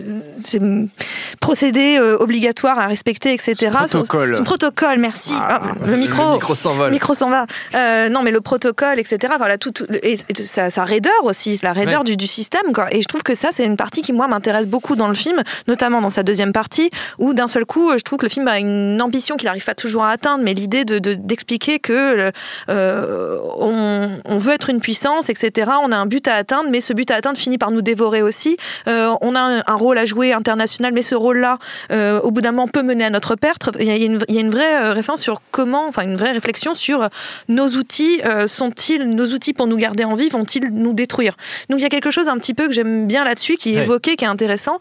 ces 0.59 1.35
procédés 1.39 1.97
euh, 1.99 2.17
obligatoires 2.19 2.79
à 2.79 2.87
respecter, 2.87 3.33
etc. 3.33 3.55
Son- 3.87 3.99
Protocole. 3.99 4.35
Son, 4.35 4.43
protocole, 4.43 4.97
merci. 4.99 5.33
Ah, 5.35 5.61
Ah, 5.63 5.71
le 5.85 5.95
micro. 5.97 6.27
Le 6.27 6.33
micro 6.33 6.55
s'envole. 6.55 6.91
Micro 6.91 7.13
s'en 7.13 7.29
va. 7.29 7.45
Euh, 7.75 8.09
non, 8.09 8.21
mais 8.23 8.31
le 8.31 8.41
protocole, 8.41 8.99
etc. 8.99 9.33
Voilà, 9.37 9.57
tout, 9.57 9.71
tout- 9.71 9.85
et, 10.03 10.13
et 10.29 10.35
sa, 10.35 10.69
sa 10.69 10.83
raideur 10.83 11.13
aussi, 11.23 11.59
la 11.63 11.73
raideur 11.73 11.99
Ouais. 12.01 12.05
du, 12.05 12.17
du 12.17 12.27
système. 12.27 12.73
Quoi. 12.73 12.93
Et 12.93 13.01
je 13.01 13.07
trouve 13.07 13.23
que 13.23 13.35
ça, 13.35 13.49
c'est 13.51 13.65
une 13.65 13.77
partie 13.77 14.01
qui, 14.01 14.13
moi, 14.13 14.27
m'intéresse 14.27 14.67
beaucoup 14.67 14.95
dans 14.95 15.07
le 15.07 15.13
film, 15.15 15.41
notamment 15.67 16.01
dans 16.01 16.09
sa 16.09 16.23
deuxième 16.23 16.53
partie, 16.53 16.91
où 17.17 17.33
d'un 17.33 17.47
seul 17.47 17.65
coup, 17.65 17.91
je 17.97 18.03
trouve 18.03 18.19
que 18.19 18.25
le 18.25 18.29
film 18.29 18.47
a 18.47 18.59
une 18.59 19.01
ambition 19.01 19.35
qu'il 19.37 19.45
n'arrive 19.47 19.65
pas 19.65 19.75
toujours 19.75 20.03
à 20.03 20.11
atteindre, 20.11 20.43
mais 20.43 20.53
l'idée 20.53 20.85
de, 20.85 20.99
de- 20.99 21.13
d'expliquer 21.15 21.79
que 21.79 22.31
euh, 22.69 23.39
on, 23.57 24.09
on 24.25 24.37
veut 24.37 24.53
être 24.53 24.69
une 24.69 24.79
puissance, 24.79 25.29
etc. 25.29 25.71
On 25.83 25.91
a 25.91 25.97
un 25.97 26.05
but 26.05 26.27
à 26.27 26.35
atteindre, 26.35 26.69
mais 26.69 26.81
ce 26.81 26.93
but 26.93 27.09
à 27.11 27.15
atteindre 27.15 27.37
finit 27.37 27.57
par 27.57 27.71
nous 27.71 27.81
dévorer 27.81 28.21
aussi. 28.21 28.57
On 28.87 29.35
a 29.35 29.39
un, 29.39 29.63
un 29.65 29.75
rôle 29.75 29.97
à 29.97 30.05
jouer 30.05 30.33
international, 30.49 30.93
mais 30.93 31.01
ce 31.01 31.15
rôle-là, 31.15 31.57
euh, 31.91 32.19
au 32.21 32.31
bout 32.31 32.41
d'un 32.41 32.51
moment, 32.51 32.67
peut 32.67 32.83
mener 32.83 33.05
à 33.05 33.09
notre 33.09 33.35
perte. 33.35 33.69
Il 33.79 33.85
y 33.85 33.91
a, 33.91 33.95
une, 33.95 34.19
il 34.27 34.35
y 34.35 34.37
a 34.37 34.41
une 34.41 34.49
vraie 34.51 34.75
euh, 34.83 34.93
référence 34.93 35.21
sur 35.21 35.41
comment, 35.51 35.87
enfin 35.87 36.03
une 36.03 36.15
vraie 36.17 36.31
réflexion 36.31 36.73
sur 36.73 37.03
euh, 37.03 37.07
nos 37.47 37.67
outils, 37.69 38.21
euh, 38.25 38.47
sont-ils 38.47 39.03
nos 39.09 39.27
outils 39.27 39.53
pour 39.53 39.67
nous 39.67 39.77
garder 39.77 40.03
en 40.03 40.15
vie, 40.15 40.29
vont-ils 40.29 40.67
nous 40.71 40.93
détruire? 40.93 41.35
Donc 41.69 41.79
il 41.79 41.83
y 41.83 41.85
a 41.85 41.89
quelque 41.89 42.11
chose 42.11 42.27
un 42.27 42.37
petit 42.37 42.53
peu 42.53 42.67
que 42.67 42.73
j'aime 42.73 43.07
bien 43.07 43.23
là-dessus, 43.23 43.55
qui 43.57 43.73
est 43.73 43.77
Ouais. 43.77 43.83
évoqué, 43.83 44.15
qui 44.15 44.25
est 44.25 44.27
intéressant, 44.27 44.79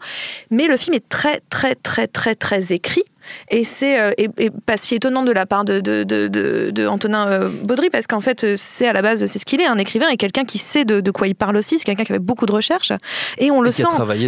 mais 0.51 0.67
le 0.67 0.75
film 0.77 0.95
est 0.95 1.07
très 1.07 1.41
très 1.49 1.75
très 1.75 2.07
très 2.07 2.35
très 2.35 2.73
écrit. 2.73 3.03
Et 3.49 3.63
c'est 3.63 3.99
euh, 3.99 4.11
et, 4.17 4.29
et 4.37 4.49
pas 4.49 4.77
si 4.77 4.95
étonnant 4.95 5.23
de 5.23 5.31
la 5.31 5.45
part 5.45 5.65
de, 5.65 5.79
de, 5.79 6.03
de, 6.03 6.27
de- 6.27 6.69
de 6.71 6.87
Antonin 6.87 7.27
euh, 7.27 7.49
Baudry, 7.63 7.89
parce 7.89 8.07
qu'en 8.07 8.21
fait, 8.21 8.55
c'est 8.57 8.87
à 8.87 8.93
la 8.93 9.01
base, 9.01 9.25
c'est 9.25 9.39
ce 9.39 9.45
qu'il 9.45 9.61
est, 9.61 9.65
un 9.65 9.77
écrivain 9.77 10.07
et 10.09 10.17
quelqu'un 10.17 10.45
qui 10.45 10.57
sait 10.57 10.85
de, 10.85 11.11
quoi 11.11 11.27
il 11.27 11.35
parle 11.35 11.57
aussi, 11.57 11.79
c'est 11.79 11.85
quelqu'un 11.85 12.03
qui 12.03 12.11
avait 12.11 12.19
beaucoup 12.19 12.45
de 12.45 12.51
recherches, 12.51 12.91
et 13.37 13.51
on 13.51 13.61
le 13.61 13.69
sent 13.71 13.83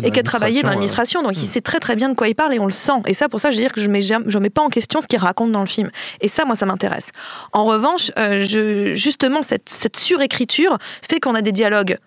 et 0.07 0.11
qui 0.11 0.19
a 0.19 0.23
travaillé 0.23 0.61
dans 0.63 0.69
l'administration, 0.69 1.23
donc 1.23 1.33
il 1.37 1.45
sait 1.47 1.61
très 1.61 1.79
très 1.79 1.95
bien 1.95 2.09
de 2.09 2.15
quoi 2.15 2.27
il 2.27 2.35
parle 2.35 2.53
et 2.53 2.59
on 2.59 2.65
le 2.65 2.71
sent. 2.71 2.91
Et 3.07 3.13
ça, 3.13 3.29
pour 3.29 3.39
ça, 3.39 3.51
je 3.51 3.55
veux 3.57 3.61
dire 3.61 3.73
que 3.73 3.81
je 3.81 3.89
mets 3.89 4.01
jamais, 4.01 4.25
je 4.27 4.37
mets 4.39 4.49
pas 4.49 4.61
en 4.61 4.69
question 4.69 5.01
ce 5.01 5.07
qu'il 5.07 5.19
raconte 5.19 5.51
dans 5.51 5.61
le 5.61 5.67
film. 5.67 5.89
Et 6.21 6.27
ça, 6.27 6.45
moi, 6.45 6.55
ça 6.55 6.65
m'intéresse. 6.65 7.11
En 7.53 7.65
revanche, 7.65 8.11
euh, 8.17 8.41
je, 8.41 8.93
justement, 8.95 9.41
cette, 9.43 9.69
cette 9.69 9.97
surécriture 9.97 10.77
fait 11.07 11.19
qu'on 11.19 11.35
a 11.35 11.41
des 11.41 11.51
dialogues, 11.51 11.97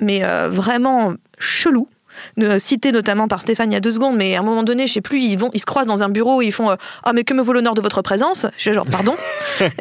mais 0.00 0.24
euh, 0.24 0.48
vraiment 0.50 1.14
chelous. 1.38 1.88
Euh, 2.40 2.58
cité 2.58 2.92
notamment 2.92 3.28
par 3.28 3.40
Stéphane 3.42 3.70
il 3.70 3.74
y 3.74 3.76
a 3.76 3.80
deux 3.80 3.92
secondes, 3.92 4.16
mais 4.16 4.36
à 4.36 4.40
un 4.40 4.42
moment 4.42 4.62
donné, 4.62 4.86
je 4.86 4.92
sais 4.94 5.00
plus, 5.00 5.20
ils 5.20 5.36
vont, 5.36 5.50
ils 5.54 5.60
se 5.60 5.66
croisent 5.66 5.86
dans 5.86 6.02
un 6.02 6.08
bureau, 6.08 6.42
et 6.42 6.46
ils 6.46 6.52
font 6.52 6.70
euh, 6.70 6.76
ah 7.04 7.12
mais 7.12 7.24
que 7.24 7.34
me 7.34 7.42
vaut 7.42 7.52
l'honneur 7.52 7.74
de 7.74 7.80
votre 7.80 8.02
présence? 8.02 8.46
Je 8.56 8.62
suis 8.62 8.72
genre 8.72 8.86
pardon? 8.90 9.14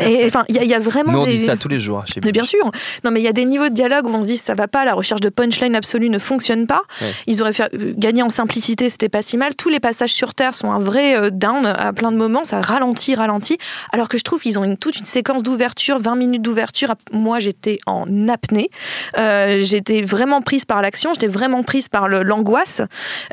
et 0.01 0.25
enfin, 0.25 0.44
il 0.50 0.62
y, 0.62 0.65
y 0.67 0.74
a 0.74 0.79
vraiment 0.79 1.13
Nous, 1.13 1.20
on 1.20 1.25
des 1.25 1.34
dit 1.38 1.46
ça 1.46 1.56
tous 1.56 1.67
les 1.67 1.79
jours 1.79 2.03
chez 2.08 2.20
mais 2.24 2.32
bien 2.32 2.44
sûr. 2.44 2.63
Non, 3.03 3.12
mais 3.12 3.20
il 3.20 3.24
y 3.24 3.27
a 3.27 3.34
des 3.34 3.46
niveaux 3.46 3.70
de 3.70 3.74
dialogue 3.74 4.08
où 4.08 4.10
on 4.12 4.22
se 4.22 4.27
dit 4.27 4.38
ça 4.38 4.56
va 4.56 4.67
pas, 4.67 4.86
la 4.86 4.94
recherche 4.94 5.22
de 5.22 5.29
punchline 5.29 5.75
absolue 5.75 6.10
ne 6.10 6.20
fonctionne 6.20 6.67
pas. 6.67 6.82
Ouais. 7.01 7.12
Ils 7.27 7.41
auraient 7.41 7.53
fait, 7.53 7.72
euh, 7.74 7.94
gagné 7.96 8.22
en 8.24 8.29
simplicité, 8.29 8.89
c'était 8.89 9.10
pas 9.10 9.22
si 9.22 9.38
mal. 9.38 9.56
Tous 9.56 9.70
les 9.70 9.79
passages 9.79 10.13
sur 10.13 10.34
Terre 10.34 10.56
sont 10.56 10.72
un 10.72 10.79
vrai 10.79 11.32
down 11.32 11.65
à 11.65 11.94
plein 11.94 12.12
de 12.12 12.17
moments, 12.17 12.46
ça 12.46 12.62
ralentit, 12.62 13.15
ralentit. 13.15 13.58
Alors 13.94 14.10
que 14.10 14.17
je 14.17 14.24
trouve 14.24 14.39
qu'ils 14.41 14.58
ont 14.60 14.63
une, 14.63 14.77
toute 14.77 14.98
une 14.98 15.06
séquence 15.06 15.44
d'ouverture, 15.44 16.00
20 16.00 16.15
minutes 16.15 16.41
d'ouverture. 16.41 16.94
Moi, 17.12 17.39
j'étais 17.39 17.79
en 17.86 18.27
apnée. 18.27 18.70
Euh, 19.17 19.60
j'étais 19.63 20.01
vraiment 20.01 20.41
prise 20.41 20.65
par 20.65 20.82
l'action, 20.82 21.12
j'étais 21.13 21.27
vraiment 21.27 21.63
prise 21.63 21.89
par 21.89 22.08
le- 22.08 22.24
l'angoisse. 22.27 22.81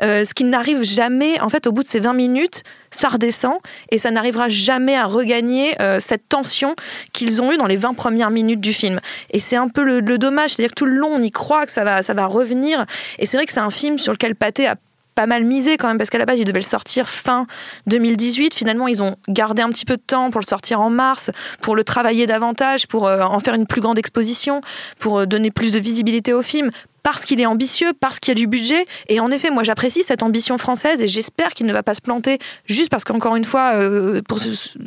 Euh, 0.01 0.25
ce 0.25 0.33
qui 0.33 0.43
n'arrive 0.43 0.83
jamais, 0.83 1.39
en 1.41 1.49
fait, 1.49 1.67
au 1.67 1.71
bout 1.71 1.83
de 1.83 1.87
ces 1.87 1.99
20 1.99 2.13
minutes, 2.13 2.63
ça 2.91 3.09
redescend 3.09 3.57
et 3.91 3.99
ça 3.99 4.11
n'arrivera 4.11 4.49
jamais 4.49 4.95
à 4.95 5.05
regagner 5.05 5.79
euh, 5.81 5.99
cette 5.99 6.27
tension 6.29 6.75
qu'ils 7.13 7.41
ont 7.41 7.51
eue 7.51 7.57
dans 7.57 7.65
les 7.65 7.75
20 7.75 7.93
premières 7.93 8.31
minutes 8.31 8.61
du 8.61 8.73
film. 8.73 8.99
Et 9.31 9.39
c'est 9.39 9.57
un 9.57 9.67
peu 9.67 9.83
le, 9.83 10.01
dommage, 10.17 10.51
c'est-à-dire 10.51 10.71
que 10.71 10.75
tout 10.75 10.85
le 10.85 10.95
long, 10.95 11.09
on 11.09 11.21
y 11.21 11.31
croit 11.31 11.65
que 11.65 11.71
ça 11.71 11.83
va, 11.83 12.03
ça 12.03 12.13
va 12.13 12.25
revenir. 12.25 12.85
Et 13.19 13.25
c'est 13.25 13.37
vrai 13.37 13.45
que 13.45 13.51
c'est 13.51 13.59
un 13.59 13.69
film 13.69 13.99
sur 13.99 14.13
lequel 14.13 14.35
Pathé 14.35 14.67
a 14.67 14.75
pas 15.13 15.27
mal 15.27 15.45
misé 15.45 15.77
quand 15.77 15.87
même, 15.87 15.97
parce 15.97 16.09
qu'à 16.09 16.17
la 16.17 16.25
base, 16.25 16.39
il 16.39 16.45
devait 16.45 16.59
le 16.59 16.65
sortir 16.65 17.07
fin 17.09 17.47
2018. 17.87 18.53
Finalement, 18.53 18.87
ils 18.87 19.01
ont 19.01 19.15
gardé 19.29 19.61
un 19.61 19.69
petit 19.69 19.85
peu 19.85 19.95
de 19.95 20.01
temps 20.01 20.29
pour 20.29 20.41
le 20.41 20.45
sortir 20.45 20.81
en 20.81 20.89
mars, 20.89 21.31
pour 21.61 21.75
le 21.75 21.85
travailler 21.85 22.27
davantage, 22.27 22.87
pour 22.87 23.07
euh, 23.07 23.23
en 23.23 23.39
faire 23.39 23.55
une 23.55 23.65
plus 23.65 23.81
grande 23.81 23.97
exposition, 23.97 24.61
pour 24.99 25.25
donner 25.25 25.51
plus 25.51 25.71
de 25.71 25.79
visibilité 25.79 26.33
au 26.33 26.41
film 26.41 26.69
parce 27.05 27.23
qu'il 27.23 27.39
est 27.39 27.45
ambitieux, 27.45 27.93
parce 27.93 28.19
qu'il 28.19 28.31
y 28.31 28.35
a 28.35 28.41
du 28.41 28.47
budget. 28.47 28.87
Et 29.09 29.19
en 29.19 29.29
effet, 29.29 29.51
moi 29.51 29.61
j'apprécie 29.61 30.01
cette 30.01 30.23
ambition 30.23 30.57
française 30.57 31.01
et 31.01 31.07
j'espère 31.07 31.53
qu'il 31.53 31.67
ne 31.67 31.71
va 31.71 31.83
pas 31.83 31.93
se 31.93 32.01
planter 32.01 32.39
juste 32.65 32.89
parce 32.89 33.03
qu'encore 33.03 33.35
une 33.35 33.45
fois, 33.45 33.73
euh, 33.75 34.23
pour 34.27 34.39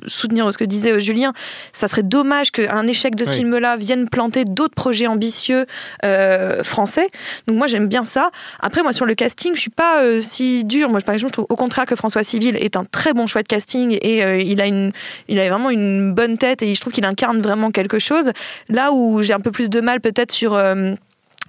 soutenir 0.08 0.52
ce 0.52 0.58
que 0.58 0.64
disait 0.64 0.94
euh, 0.94 0.98
Julien, 0.98 1.32
ça 1.72 1.86
serait 1.86 2.02
dommage 2.02 2.50
qu'un 2.50 2.88
échec 2.88 3.14
de 3.14 3.24
ce 3.24 3.30
Oui. 3.30 3.36
film-là 3.36 3.76
vienne 3.76 4.08
planter 4.08 4.44
d'autres 4.44 4.74
projets 4.74 5.06
ambitieux 5.06 5.66
euh, 6.04 6.64
français. 6.64 7.06
Donc 7.46 7.56
moi 7.56 7.68
j'aime 7.68 7.86
bien 7.86 8.04
ça. 8.04 8.32
Après, 8.58 8.82
moi 8.82 8.92
sur 8.92 9.06
le 9.06 9.14
casting, 9.14 9.54
je 9.54 9.60
suis 9.60 9.70
pas 9.70 10.02
euh, 10.02 10.20
si 10.20 10.64
dur. 10.64 10.90
Moi 10.90 10.98
par 11.06 11.12
exemple, 11.12 11.30
je 11.30 11.34
trouve 11.34 11.46
au 11.48 11.56
contraire 11.56 11.86
que 11.86 11.94
François 11.94 12.24
Civil 12.24 12.56
est 12.56 12.74
un 12.74 12.84
très 12.84 13.12
bon 13.12 13.28
choix 13.28 13.44
de 13.44 13.48
casting 13.48 13.96
et 14.02 14.40
il, 14.44 14.60
a 14.60 14.66
une, 14.66 14.90
il 15.28 15.38
a 15.38 15.48
vraiment 15.48 15.70
une 15.70 16.12
bonne 16.12 16.36
tête 16.36 16.62
et 16.62 16.74
je 16.74 16.80
trouve 16.80 16.92
qu'il 16.92 17.04
incarne 17.04 17.40
vraiment 17.40 17.70
quelque 17.70 18.00
chose. 18.00 18.32
Là 18.68 18.90
où 18.90 19.22
j'ai 19.22 19.34
un 19.34 19.40
peu 19.40 19.52
plus 19.52 19.70
de 19.70 19.80
mal 19.80 20.00
peut-être 20.00 20.32
sur. 20.32 20.60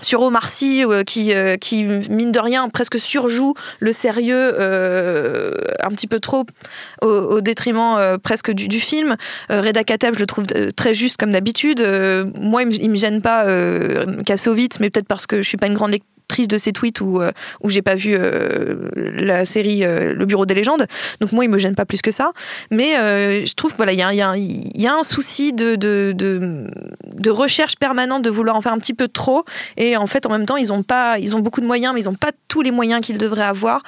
Sur 0.01 0.22
Omar 0.22 0.50
Sy 0.50 0.84
euh, 0.84 1.03
qui, 1.03 1.34
euh, 1.34 1.58
qui, 1.58 1.84
mine 1.84 2.32
de 2.32 2.39
rien, 2.39 2.70
presque 2.70 3.00
surjoue 3.00 3.53
le 3.79 3.91
sérieux 3.91 4.53
euh, 4.60 5.53
un 5.82 5.89
petit 5.89 6.08
peu 6.08 6.20
trop 6.20 6.46
au, 7.01 7.41
détriment 7.41 8.18
presque 8.22 8.51
du, 8.51 8.79
film. 8.79 9.15
Reda 9.50 9.84
Kateb, 9.84 10.15
je 10.15 10.20
le 10.20 10.25
trouve 10.25 10.46
très 10.75 10.94
juste 10.94 11.18
comme 11.18 11.32
d'habitude. 11.32 11.82
Moi, 12.36 12.63
il 12.63 12.68
me, 12.68 12.89
me 12.89 12.96
gêne 12.96 13.22
pas 13.22 13.46
Kassovitz, 14.25 14.79
mais 14.79 14.89
peut-être 14.89 15.08
parce 15.08 15.25
que 15.25 15.41
je 15.41 15.48
suis 15.48 15.58
pas 15.58 15.68
une 15.68 15.74
grande 15.74 15.94
lectrice 16.30 16.48
de 16.48 16.58
ses 16.58 16.72
tweets 16.72 17.02
ou 17.02 17.22
euh, 17.22 17.32
où 17.62 17.70
j'ai 17.70 17.82
pas 17.82 17.96
vu 17.96 18.16
euh, 18.16 18.90
la 19.16 19.46
série 19.46 19.84
euh, 19.84 20.14
Le 20.14 20.26
Bureau 20.26 20.46
des 20.46 20.54
légendes. 20.54 20.86
Donc 21.22 21.32
moi, 21.32 21.44
il 21.44 21.50
me 21.50 21.58
gêne 21.58 21.76
pas 21.76 21.86
plus 21.86 22.02
que 22.02 22.12
ça. 22.12 22.32
Mais 22.70 22.94
je 23.46 23.54
trouve 23.54 23.72
que 23.72 23.78
voilà, 23.78 23.94
il 23.94 24.00
y 24.00 24.04
a, 24.04 24.14
y 24.14 24.22
a 24.22 24.34
y 24.36 24.88
a 24.88 24.94
un 24.94 25.04
souci 25.04 25.54
de, 25.54 25.76
de, 25.76 26.14
de, 26.16 26.68
de 27.16 27.30
recherche 27.30 27.76
permanente 27.78 28.24
de 28.24 28.30
vouloir 28.30 28.56
en 28.56 28.62
faire 28.62 28.74
un 28.74 28.78
petit 28.78 28.94
peu 28.94 29.08
trop. 29.08 29.44
Et 29.78 29.98
en 29.98 30.06
fait, 30.06 30.26
en 30.26 30.30
même 30.30 30.46
temps, 30.46 30.58
ils 30.58 30.72
ont 30.72 30.84
pas, 30.84 31.18
ils 31.20 31.36
ont 31.36 31.40
beaucoup 31.40 31.62
de 31.62 31.66
moyens, 31.66 31.94
mais 31.94 32.02
ils 32.02 32.10
ont 32.10 32.16
pas 32.16 32.32
tous 32.48 32.62
les 32.62 32.72
moyens 32.72 33.02
qu'ils 33.02 33.18
devraient 33.18 33.44
avoir. 33.44 33.82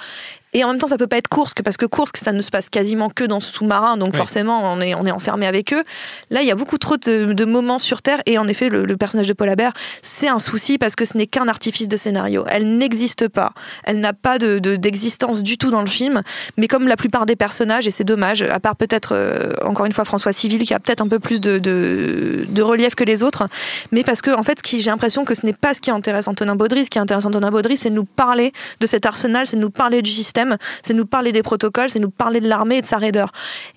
Et 0.53 0.63
en 0.63 0.67
même 0.70 0.77
temps, 0.79 0.88
ça 0.88 0.98
peut 0.98 1.08
pas 1.08 1.17
être 1.17 1.29
Kursk, 1.29 1.62
parce 1.63 1.77
que 1.77 1.86
Kursk, 1.86 2.17
ça 2.17 2.34
ne 2.34 2.41
se 2.41 2.50
passe 2.50 2.70
quasiment 2.70 3.10
que 3.10 3.24
dans 3.24 3.39
ce 3.39 3.51
sous-marin, 3.53 3.96
donc 3.98 4.10
Oui. 4.12 4.17
forcément, 4.17 4.62
on 4.74 4.81
est, 4.81 4.93
on 4.96 5.05
est 5.05 5.12
enfermé 5.12 5.48
avec 5.48 5.72
eux. 5.74 5.84
Là, 6.29 6.41
il 6.41 6.48
y 6.48 6.51
a 6.51 6.55
beaucoup 6.55 6.77
trop 6.77 6.98
de, 6.98 7.31
de 7.31 7.46
moments 7.46 7.79
sur 7.79 8.01
Terre, 8.01 8.22
et 8.25 8.38
en 8.38 8.48
effet, 8.48 8.67
le, 8.70 8.86
le 8.86 8.98
personnage 8.98 9.27
de 9.27 9.34
Paul 9.34 9.48
Habert, 9.50 9.72
c'est 10.01 10.27
un 10.27 10.39
souci 10.39 10.77
parce 10.77 10.96
que 10.96 11.05
ce 11.05 11.17
n'est 11.17 11.27
qu'un 11.27 11.48
artifice 11.48 11.88
de 11.88 11.96
scénario. 11.96 12.43
Elle 12.50 12.77
n'existe 12.77 13.27
pas. 13.29 13.51
Elle 13.86 14.00
n'a 14.01 14.12
pas 14.13 14.39
de- 14.39 14.60
de- 14.60 14.75
d'existence 14.75 15.41
du 15.43 15.58
tout 15.58 15.72
dans 15.72 15.81
le 15.81 15.88
film, 15.88 16.22
mais 16.58 16.67
comme 16.67 16.88
la 16.88 16.98
plupart 16.98 17.25
des 17.25 17.36
personnages, 17.38 17.88
et 17.88 17.91
c'est 17.91 18.03
dommage, 18.03 18.41
à 18.41 18.60
part 18.60 18.75
peut-être, 18.75 19.13
euh, 19.15 19.53
encore 19.63 19.86
une 19.86 19.93
fois, 19.93 20.03
François 20.03 20.34
Civil, 20.34 20.63
qui 20.63 20.74
a 20.74 20.79
peut-être 20.79 21.01
un 21.01 21.08
peu 21.08 21.20
plus 21.20 21.39
de, 21.39 21.60
de- 21.60 22.46
de 22.50 22.62
relief 22.62 22.96
que 22.96 23.03
les 23.05 23.24
autres, 23.24 23.48
mais 23.91 24.03
parce 24.03 24.22
que, 24.22 24.31
en 24.31 24.43
fait, 24.43 24.58
ce 24.60 24.63
qui- 24.63 24.81
j'ai 24.81 24.91
l'impression 24.91 25.24
que 25.24 25.34
ce 25.34 25.46
n'est 25.46 25.53
pas 25.53 25.74
ce 25.74 25.79
qui 25.79 25.91
intéresse 25.91 26.27
Antonin 26.27 26.55
Baudry. 26.55 26.84
Ce 26.86 26.89
qui 26.89 27.00
intéresse 27.00 27.25
Antonin 27.25 27.51
Baudry, 27.51 27.77
c'est 27.77 27.89
de 27.89 27.96
nous 27.96 28.03
parler 28.05 28.51
de 28.81 28.88
cet 28.88 29.05
arsenal, 29.05 29.46
c'est 29.48 29.55
de 29.55 29.62
nous 29.62 29.70
parler 29.70 30.01
du 30.01 30.12
système, 30.12 30.41
c'est 30.84 30.94
nous 30.94 31.06
parler 31.06 31.32
des 31.32 31.44
protocoles, 31.44 31.90
c'est 31.90 32.00
nous 32.00 32.10
parler 32.10 32.42
de 32.42 32.48
l'armée 32.48 32.78
et 32.78 32.82
de 32.82 32.88
sa 32.88 32.98
raideur. 32.98 33.32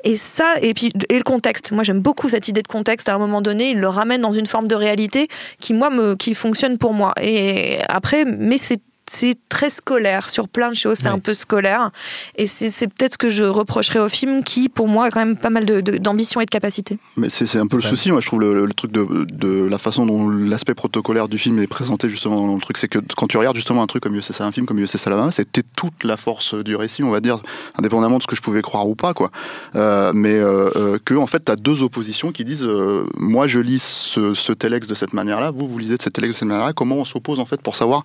Et 0.04 0.16
ça, 0.16 0.54
et 0.60 0.74
puis 0.74 0.92
et 1.08 1.16
le 1.16 1.22
contexte. 1.22 1.72
Moi, 1.72 1.84
j'aime 1.84 2.00
beaucoup 2.00 2.28
cette 2.28 2.48
idée 2.48 2.62
de 2.62 2.68
contexte. 2.68 3.08
À 3.08 3.14
un 3.14 3.18
moment 3.18 3.42
donné, 3.42 3.70
il 3.70 3.80
le 3.80 3.88
ramène 3.88 4.20
dans 4.20 4.30
une 4.30 4.46
forme 4.46 4.68
de 4.68 4.74
réalité 4.74 5.28
qui, 5.60 5.74
moi, 5.74 5.90
me, 5.90 6.14
qui 6.14 6.34
fonctionne 6.34 6.78
pour 6.78 6.94
moi. 6.94 7.12
Et 7.20 7.78
après, 7.88 8.24
mais 8.24 8.58
c'est 8.58 8.80
c'est 9.10 9.36
très 9.48 9.70
scolaire 9.70 10.30
sur 10.30 10.48
plein 10.48 10.70
de 10.70 10.74
choses, 10.74 10.98
c'est 10.98 11.08
un 11.08 11.18
peu 11.18 11.34
scolaire. 11.34 11.90
Et 12.36 12.46
c'est 12.46 12.70
c'est 12.70 12.86
peut-être 12.88 13.12
ce 13.12 13.18
que 13.18 13.28
je 13.30 13.44
reprocherais 13.44 13.98
au 14.00 14.08
film 14.08 14.42
qui, 14.42 14.68
pour 14.68 14.88
moi, 14.88 15.06
a 15.06 15.10
quand 15.10 15.20
même 15.20 15.36
pas 15.36 15.50
mal 15.50 15.64
de- 15.66 15.80
de- 15.80 15.98
d'ambition 15.98 16.40
et 16.40 16.44
de 16.46 16.50
capacité. 16.50 16.98
Mais 17.16 17.28
c'est 17.28 17.46
c'est 17.46 17.58
un 17.58 17.66
peu 17.66 17.76
le 17.76 17.82
souci, 17.82 18.10
moi 18.10 18.20
je 18.20 18.26
trouve 18.26 18.40
le, 18.40 18.64
le 18.66 18.72
truc 18.72 18.92
de, 18.92 19.26
de 19.32 19.64
la 19.70 19.78
façon 19.78 20.06
dont 20.06 20.28
l'aspect 20.28 20.74
protocolaire 20.74 21.28
du 21.28 21.38
film 21.38 21.58
est 21.60 21.66
présenté 21.66 22.08
justement 22.08 22.46
dans 22.46 22.54
le 22.54 22.60
truc, 22.60 22.78
c'est 22.78 22.88
que 22.88 22.98
quand 23.16 23.26
tu 23.26 23.36
regardes 23.36 23.56
justement 23.56 23.82
un 23.82 23.86
truc 23.86 24.02
comme 24.02 24.14
USS 24.14 24.40
un 24.40 24.52
film 24.52 24.66
comme 24.66 24.78
USS 24.78 25.06
Alabama, 25.06 25.30
c'était 25.30 25.62
toute 25.76 26.04
la 26.04 26.16
force 26.16 26.54
du 26.54 26.74
récit, 26.76 27.02
on 27.02 27.10
va 27.10 27.20
dire, 27.20 27.40
indépendamment 27.78 28.18
de 28.18 28.22
ce 28.22 28.26
que 28.26 28.36
je 28.36 28.42
pouvais 28.42 28.62
croire 28.62 28.88
ou 28.88 28.94
pas, 28.94 29.14
quoi. 29.14 29.30
Euh, 29.76 30.12
mais 30.14 30.34
euh, 30.34 30.70
euh, 30.76 30.98
que 31.04 31.14
en 31.14 31.26
fait 31.26 31.44
tu 31.44 31.52
as 31.52 31.56
deux 31.56 31.82
oppositions 31.82 32.32
qui 32.32 32.44
disent, 32.44 32.66
euh, 32.66 33.04
moi 33.16 33.46
je 33.46 33.60
lis 33.60 33.82
ce, 33.82 34.34
ce 34.34 34.52
telex 34.52 34.88
de 34.88 34.94
cette 34.94 35.12
manière-là, 35.12 35.50
vous 35.50 35.68
vous 35.68 35.78
lisez 35.78 35.96
de 35.96 36.02
cette 36.02 36.14
telex 36.14 36.34
de 36.34 36.38
cette 36.38 36.48
manière-là, 36.48 36.72
comment 36.72 36.96
on 36.96 37.04
s'oppose 37.04 37.38
en 37.40 37.46
fait 37.46 37.60
pour 37.60 37.76
savoir 37.76 38.04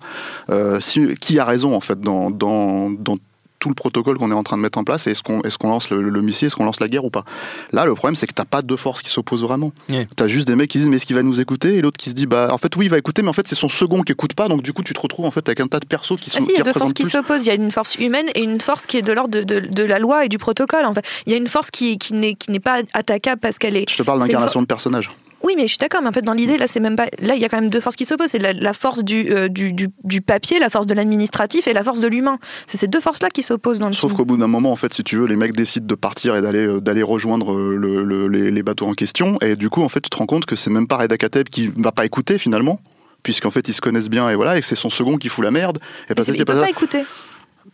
euh, 0.50 0.78
si, 0.90 1.16
qui 1.16 1.38
a 1.38 1.44
raison 1.44 1.74
en 1.74 1.80
fait 1.80 2.00
dans, 2.00 2.30
dans, 2.30 2.90
dans 2.90 3.16
tout 3.58 3.68
le 3.68 3.74
protocole 3.74 4.16
qu'on 4.16 4.30
est 4.30 4.34
en 4.34 4.42
train 4.42 4.56
de 4.56 4.62
mettre 4.62 4.78
en 4.78 4.84
place 4.84 5.06
et 5.06 5.10
est-ce 5.10 5.22
qu'on 5.22 5.42
est 5.42 5.54
qu'on 5.58 5.68
lance 5.68 5.90
le, 5.90 6.00
le 6.08 6.22
missile, 6.22 6.46
est-ce 6.46 6.56
qu'on 6.56 6.64
lance 6.64 6.80
la 6.80 6.88
guerre 6.88 7.04
ou 7.04 7.10
pas? 7.10 7.26
Là, 7.72 7.84
le 7.84 7.94
problème, 7.94 8.16
c'est 8.16 8.26
que 8.26 8.32
t'as 8.32 8.46
pas 8.46 8.62
deux 8.62 8.78
forces 8.78 9.02
qui 9.02 9.10
s'opposent 9.10 9.42
vraiment. 9.42 9.72
Ouais. 9.90 10.06
T'as 10.16 10.28
juste 10.28 10.48
des 10.48 10.56
mecs 10.56 10.70
qui 10.70 10.78
disent 10.78 10.88
mais 10.88 10.96
est-ce 10.96 11.04
qu'il 11.04 11.14
va 11.14 11.22
nous 11.22 11.42
écouter? 11.42 11.74
Et 11.74 11.82
l'autre 11.82 11.98
qui 11.98 12.08
se 12.08 12.14
dit 12.14 12.24
bah 12.24 12.48
en 12.52 12.56
fait 12.56 12.74
oui 12.76 12.86
il 12.86 12.88
va 12.88 12.96
écouter 12.96 13.20
mais 13.20 13.28
en 13.28 13.34
fait 13.34 13.46
c'est 13.46 13.54
son 13.54 13.68
second 13.68 14.00
qui 14.02 14.12
écoute 14.12 14.32
pas 14.32 14.48
donc 14.48 14.62
du 14.62 14.72
coup 14.72 14.82
tu 14.82 14.94
te 14.94 15.00
retrouves 15.00 15.26
en 15.26 15.30
fait 15.30 15.46
avec 15.46 15.60
un 15.60 15.66
tas 15.66 15.78
de 15.78 15.84
persos 15.84 16.18
qui 16.18 16.30
sont 16.30 16.38
Ah 16.40 16.44
si, 16.44 16.48
il 16.48 16.52
y 16.52 16.54
qui 16.54 16.60
a 16.62 16.64
deux 16.64 16.72
forces 16.72 16.94
qui 16.94 17.04
s'opposent. 17.04 17.44
Il 17.44 17.48
y 17.48 17.52
a 17.52 17.54
une 17.54 17.70
force 17.70 17.96
humaine 17.96 18.28
et 18.34 18.42
une 18.42 18.62
force 18.62 18.86
qui 18.86 18.96
est 18.96 19.02
de 19.02 19.12
l'ordre 19.12 19.30
de, 19.38 19.42
de- 19.42 19.60
de 19.60 19.82
la 19.84 19.98
loi 19.98 20.24
et 20.24 20.30
du 20.30 20.38
protocole. 20.38 20.86
En 20.86 20.94
fait. 20.94 21.04
Il 21.26 21.32
y 21.32 21.34
a 21.34 21.38
une 21.38 21.46
force 21.48 21.70
qui, 21.70 21.98
qui 21.98 22.14
n'est 22.14 22.32
qui 22.36 22.50
n'est 22.52 22.60
pas 22.60 22.80
attaquable 22.94 23.40
parce 23.42 23.58
qu'elle 23.58 23.76
est. 23.76 23.84
Je 23.90 23.96
te 23.98 24.02
parle 24.02 24.20
d'incarnation 24.20 24.62
de 24.62 24.66
personnage. 24.66 25.10
Oui, 25.42 25.54
mais 25.56 25.62
je 25.62 25.68
suis 25.68 25.78
d'accord. 25.78 26.02
Mais 26.02 26.08
en 26.08 26.12
fait, 26.12 26.20
dans 26.20 26.32
l'idée, 26.34 26.58
là, 26.58 26.66
c'est 26.66 26.80
même 26.80 26.96
pas. 26.96 27.06
Là, 27.20 27.34
il 27.34 27.40
y 27.40 27.44
a 27.44 27.48
quand 27.48 27.60
même 27.60 27.70
deux 27.70 27.80
forces 27.80 27.96
qui 27.96 28.04
s'opposent. 28.04 28.28
C'est 28.30 28.38
la, 28.38 28.52
la 28.52 28.72
force 28.74 29.02
du, 29.02 29.30
euh, 29.30 29.48
du, 29.48 29.72
du, 29.72 29.88
du 30.04 30.20
papier, 30.20 30.58
la 30.58 30.68
force 30.70 30.86
de 30.86 30.94
l'administratif 30.94 31.66
et 31.66 31.72
la 31.72 31.82
force 31.82 32.00
de 32.00 32.08
l'humain. 32.08 32.38
C'est 32.66 32.76
ces 32.78 32.88
deux 32.88 33.00
forces-là 33.00 33.30
qui 33.30 33.42
s'opposent 33.42 33.78
dans 33.78 33.88
le 33.88 33.94
Sauf 33.94 34.12
qu'au 34.12 34.24
bout 34.24 34.36
d'un 34.36 34.46
moment, 34.46 34.70
en 34.70 34.76
fait, 34.76 34.92
si 34.92 35.02
tu 35.02 35.16
veux, 35.16 35.26
les 35.26 35.36
mecs 35.36 35.52
décident 35.56 35.86
de 35.86 35.94
partir 35.94 36.36
et 36.36 36.42
d'aller 36.42 36.66
euh, 36.66 36.80
d'aller 36.80 37.02
rejoindre 37.02 37.52
euh, 37.54 37.74
le- 37.76 38.04
le- 38.04 38.28
les, 38.28 38.50
les 38.50 38.62
bateaux 38.62 38.86
en 38.86 38.92
question. 38.92 39.38
Et 39.40 39.56
du 39.56 39.70
coup, 39.70 39.82
en 39.82 39.88
fait, 39.88 40.00
tu 40.02 40.10
te 40.10 40.16
rends 40.16 40.26
compte 40.26 40.44
que 40.46 40.56
c'est 40.56 40.70
même 40.70 40.86
pas 40.86 40.98
Reda 40.98 41.16
Kateb 41.16 41.48
qui 41.48 41.70
va 41.76 41.90
pas 41.92 42.04
écouter 42.04 42.36
finalement, 42.38 42.78
puisqu'en 43.22 43.50
fait, 43.50 43.66
ils 43.68 43.72
se 43.74 43.80
connaissent 43.80 44.10
bien 44.10 44.28
et 44.28 44.34
voilà, 44.34 44.58
et 44.58 44.60
que 44.60 44.66
c'est 44.66 44.76
son 44.76 44.90
second 44.90 45.16
qui 45.16 45.28
fout 45.28 45.42
la 45.44 45.50
merde. 45.50 45.78
Et 46.10 46.14
pas 46.14 46.22
ça, 46.22 46.32
il 46.34 46.44
pas 46.44 46.52
peut 46.52 46.58
ça. 46.58 46.64
pas 46.64 46.70
écouter. 46.70 47.04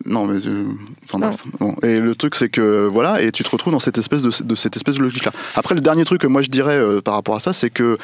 Non, 0.07 0.27
mais 0.27 0.39
euh, 0.47 0.65
enfin 1.05 1.19
bref. 1.19 1.43
Bon. 1.59 1.75
Et 1.83 1.99
le 1.99 2.15
truc, 2.15 2.35
c'est 2.35 2.49
que 2.49 2.87
voilà, 2.87 3.21
et 3.23 3.33
tu 3.33 3.43
te 3.43 3.51
retrouves 3.51 3.73
dans 3.73 3.81
cette 3.81 3.99
espèce 3.99 4.23
de, 4.23 4.31
de 4.45 4.55
cette 4.55 4.77
espèce 4.77 4.97
de 4.97 5.03
logique-là. 5.03 5.33
Après, 5.57 5.75
le 5.75 5.81
dernier 5.81 6.05
truc 6.05 6.21
que 6.21 6.27
moi 6.27 6.43
je 6.43 6.49
dirais 6.49 6.77
euh, 6.77 7.01
par 7.01 7.15
rapport 7.15 7.37
à 7.37 7.41
ça, 7.41 7.53
c'est 7.53 7.71
que 7.71 7.99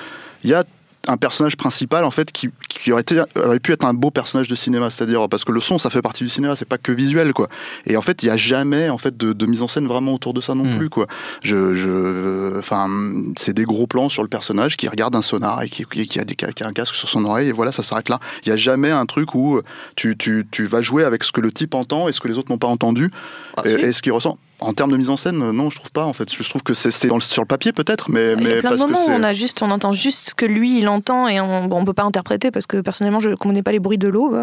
il 0.45 0.51
y 0.51 0.55
a 0.55 0.65
un 1.09 1.17
personnage 1.17 1.57
principal 1.57 2.05
en 2.05 2.11
fait 2.13 2.31
qui, 2.31 2.49
qui 2.69 2.93
aurait, 2.93 3.03
été, 3.03 3.21
aurait 3.37 3.59
pu 3.59 3.73
être 3.73 3.85
un 3.85 3.93
beau 3.95 4.11
personnage 4.11 4.47
de 4.49 4.55
cinéma, 4.55 4.89
c'est-à-dire 4.91 5.29
parce 5.29 5.45
que 5.45 5.51
le 5.53 5.59
son 5.61 5.77
ça 5.79 5.91
fait 5.91 6.03
partie 6.03 6.23
du 6.25 6.31
cinéma, 6.31 6.55
c'est 6.57 6.65
pas 6.65 6.79
que 6.79 6.93
visuel 6.93 7.33
quoi. 7.33 7.49
Et 7.87 7.97
en 7.97 8.03
fait 8.03 8.23
il 8.23 8.27
y 8.27 8.31
a 8.31 8.37
jamais 8.37 8.89
en 8.89 8.99
fait 8.99 9.17
de, 9.17 9.33
de 9.33 9.47
mise 9.47 9.63
en 9.63 9.69
scène 9.69 9.87
vraiment 9.89 10.15
autour 10.15 10.33
de 10.35 10.41
ça 10.41 10.55
non 10.55 10.65
Mm. 10.65 10.77
plus 10.79 10.91
quoi. 10.91 11.07
Je, 11.43 11.75
je, 11.75 12.59
enfin 12.59 12.89
c'est 13.37 13.53
des 13.53 13.65
gros 13.65 13.87
plans 13.87 14.09
sur 14.09 14.23
le 14.23 14.29
personnage 14.29 14.77
qui 14.77 14.89
regarde 14.89 15.17
un 15.17 15.23
sonar 15.23 15.63
et 15.63 15.69
qui, 15.69 15.83
a, 16.21 16.25
des, 16.25 16.35
qui 16.37 16.45
a 16.63 16.67
un 16.67 16.73
casque 16.73 16.95
sur 16.95 17.09
son 17.09 17.25
oreille 17.25 17.49
et 17.49 17.53
voilà 17.53 17.73
ça 17.73 17.83
s'arrête 17.83 18.09
là. 18.09 18.21
Il 18.45 18.49
y 18.49 18.53
a 18.53 18.57
jamais 18.57 18.91
un 18.91 19.07
truc 19.07 19.35
où 19.35 19.61
tu, 19.97 20.17
tu, 20.17 20.47
tu 20.51 20.65
vas 20.67 20.83
jouer 20.83 21.03
avec 21.05 21.25
ce 21.25 21.33
que 21.33 21.41
le 21.41 21.51
type 21.53 21.75
entend 21.75 22.09
et 22.09 22.13
ce 22.13 22.21
que 22.21 22.29
les 22.29 22.39
autres 22.39 22.51
n'ont 22.53 22.59
pas 22.59 22.69
entendu 22.69 23.11
Ah, 23.57 23.63
et, 23.65 23.77
si. 23.77 23.85
et 23.85 23.93
ce 23.93 24.03
qu'il 24.03 24.13
ressent. 24.13 24.39
En 24.63 24.73
termes 24.73 24.93
de 24.93 24.97
mise 24.97 25.11
en 25.11 25.17
scène, 25.17 25.39
non, 25.51 25.71
je 25.71 25.77
trouve 25.77 25.93
pas. 25.93 26.05
En 26.05 26.13
fait, 26.13 26.33
je 26.33 26.49
trouve 26.49 26.63
que 26.63 26.75
c'est 26.75 26.91
sur 26.91 27.17
le 27.17 27.47
papier 27.47 27.73
peut-être, 27.73 28.11
mais, 28.11 28.33
Il 28.33 28.41
y 28.41 28.45
mais 28.45 28.59
a 28.59 28.61
plein 28.61 28.73
de 28.73 28.77
moments 28.77 29.07
où 29.07 29.11
on 29.11 29.23
a 29.23 29.35
juste, 29.35 29.63
on 29.63 29.71
entend 29.71 29.93
juste 29.93 30.31
ce 30.31 30.35
que 30.35 30.47
lui 30.47 30.79
il 30.79 30.89
entend 30.89 31.29
et 31.29 31.41
on, 31.41 31.67
bon, 31.67 31.81
on 31.81 31.85
peut 31.85 31.93
pas 31.93 32.05
interpréter 32.05 32.51
parce 32.51 32.67
que 32.67 32.81
personnellement 32.81 33.21
je 33.21 33.31
connais 33.31 33.63
pas 33.63 33.73
les 33.73 33.81
bruits 33.81 33.99
de 33.99 34.09
l'eau, 34.09 34.35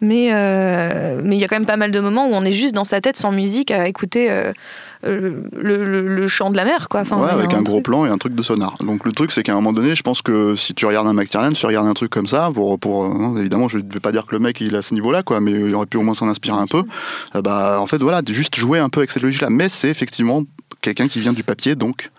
mais 0.00 0.30
euh, 0.32 1.20
mais 1.24 1.36
il 1.36 1.40
y 1.40 1.44
a 1.44 1.48
quand 1.48 1.56
même 1.56 1.66
pas 1.66 1.76
mal 1.76 1.90
de 1.90 2.00
moments 2.00 2.26
où 2.26 2.32
on 2.32 2.44
est 2.44 2.52
juste 2.52 2.74
dans 2.74 2.84
sa 2.84 3.00
tête 3.00 3.16
sans 3.16 3.32
musique 3.32 3.70
à 3.70 3.88
écouter 3.88 4.30
euh, 4.30 4.52
le, 5.02 5.44
le- 5.52 6.08
le 6.16 6.28
chant 6.28 6.50
de 6.50 6.56
la 6.56 6.64
mer 6.64 6.88
quoi. 6.88 7.00
Enfin, 7.02 7.16
Ouais, 7.18 7.30
avec 7.30 7.54
un 7.54 7.62
gros 7.62 7.74
truc. 7.76 7.84
plan 7.84 8.04
et 8.06 8.08
un 8.08 8.18
truc 8.18 8.34
de 8.34 8.42
sonar. 8.42 8.76
Donc 8.80 9.04
le 9.04 9.12
truc, 9.12 9.30
c'est 9.32 9.42
qu'à 9.42 9.52
un 9.52 9.56
moment 9.56 9.72
donné, 9.72 9.94
je 9.94 10.02
pense 10.02 10.22
que 10.22 10.54
si 10.56 10.74
tu 10.74 10.86
regardes 10.86 11.06
un 11.06 11.12
McTiernan, 11.12 11.50
si 11.54 11.60
tu 11.60 11.66
regardes 11.66 11.86
un 11.86 11.94
truc 11.94 12.10
comme 12.10 12.26
ça, 12.26 12.50
pour, 12.52 12.78
pour 12.78 13.04
euh, 13.04 13.08
non, 13.08 13.36
évidemment, 13.38 13.68
je 13.68 13.78
ne 13.78 13.82
vais 13.92 14.00
pas 14.00 14.12
dire 14.12 14.26
que 14.26 14.32
le 14.32 14.38
mec 14.40 14.60
il 14.60 14.74
est 14.74 14.78
à 14.78 14.82
ce 14.82 14.94
niveau-là, 14.94 15.22
quoi, 15.22 15.40
mais 15.40 15.52
il 15.52 15.74
aurait 15.74 15.86
pu 15.86 15.96
au 15.98 16.02
moins 16.02 16.14
s'en 16.14 16.28
inspirer 16.28 16.56
un 16.58 16.66
peu. 16.66 16.82
Euh, 17.36 17.42
bah, 17.42 17.78
en 17.80 17.86
fait, 17.86 17.98
voilà, 17.98 18.22
juste 18.26 18.56
jouer 18.56 18.78
un 18.78 18.88
peu 18.88 19.00
avec 19.00 19.10
cette 19.10 19.22
logique-là. 19.22 19.50
Mais 19.50 19.68
c'est 19.68 19.88
effectivement 19.88 20.42
quelqu'un 20.80 21.08
qui 21.08 21.20
vient 21.20 21.32
du 21.32 21.42
papier, 21.44 21.74
donc. 21.74 22.10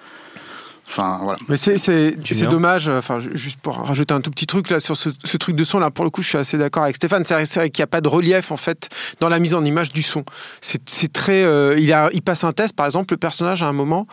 Enfin, 0.89 1.19
voilà. 1.21 1.37
Mais 1.47 1.55
c'est 1.55 1.77
c'est 1.77 2.11
Julien 2.23 2.39
c'est 2.45 2.47
dommage. 2.47 2.89
Enfin, 2.89 3.19
ju- 3.19 3.29
juste 3.35 3.59
pour 3.59 3.75
rajouter 3.77 4.13
un 4.13 4.21
tout 4.21 4.31
petit 4.31 4.47
truc 4.47 4.71
là 4.71 4.79
sur 4.79 4.97
ce, 4.97 5.09
ce 5.23 5.37
truc 5.37 5.55
de 5.55 5.63
son 5.63 5.77
là, 5.77 5.91
pour 5.91 6.03
le 6.03 6.09
coup, 6.09 6.23
je 6.23 6.29
suis 6.29 6.37
assez 6.37 6.57
d'accord 6.57 6.83
avec 6.83 6.95
Stéphane. 6.95 7.23
C'est 7.25 7.35
vrai, 7.35 7.45
c'est 7.45 7.59
vrai 7.59 7.69
qu'il 7.69 7.81
n'y 7.81 7.85
a 7.85 7.87
pas 7.87 8.01
de 8.01 8.07
relief 8.07 8.51
en 8.51 8.57
fait 8.57 8.89
dans 9.19 9.29
la 9.29 9.37
mise 9.39 9.53
en 9.53 9.63
image 9.63 9.93
du 9.93 10.01
son. 10.01 10.23
C'est 10.61 10.81
c'est 10.89 11.13
très. 11.13 11.43
euh, 11.43 11.75
il 11.77 11.93
a, 11.93 12.09
il 12.13 12.21
passe 12.23 12.43
un 12.43 12.53
test, 12.53 12.73
par 12.75 12.87
exemple, 12.87 13.13
le 13.13 13.17
personnage 13.17 13.61
à 13.61 13.67
un 13.67 13.73
moment. 13.73 14.07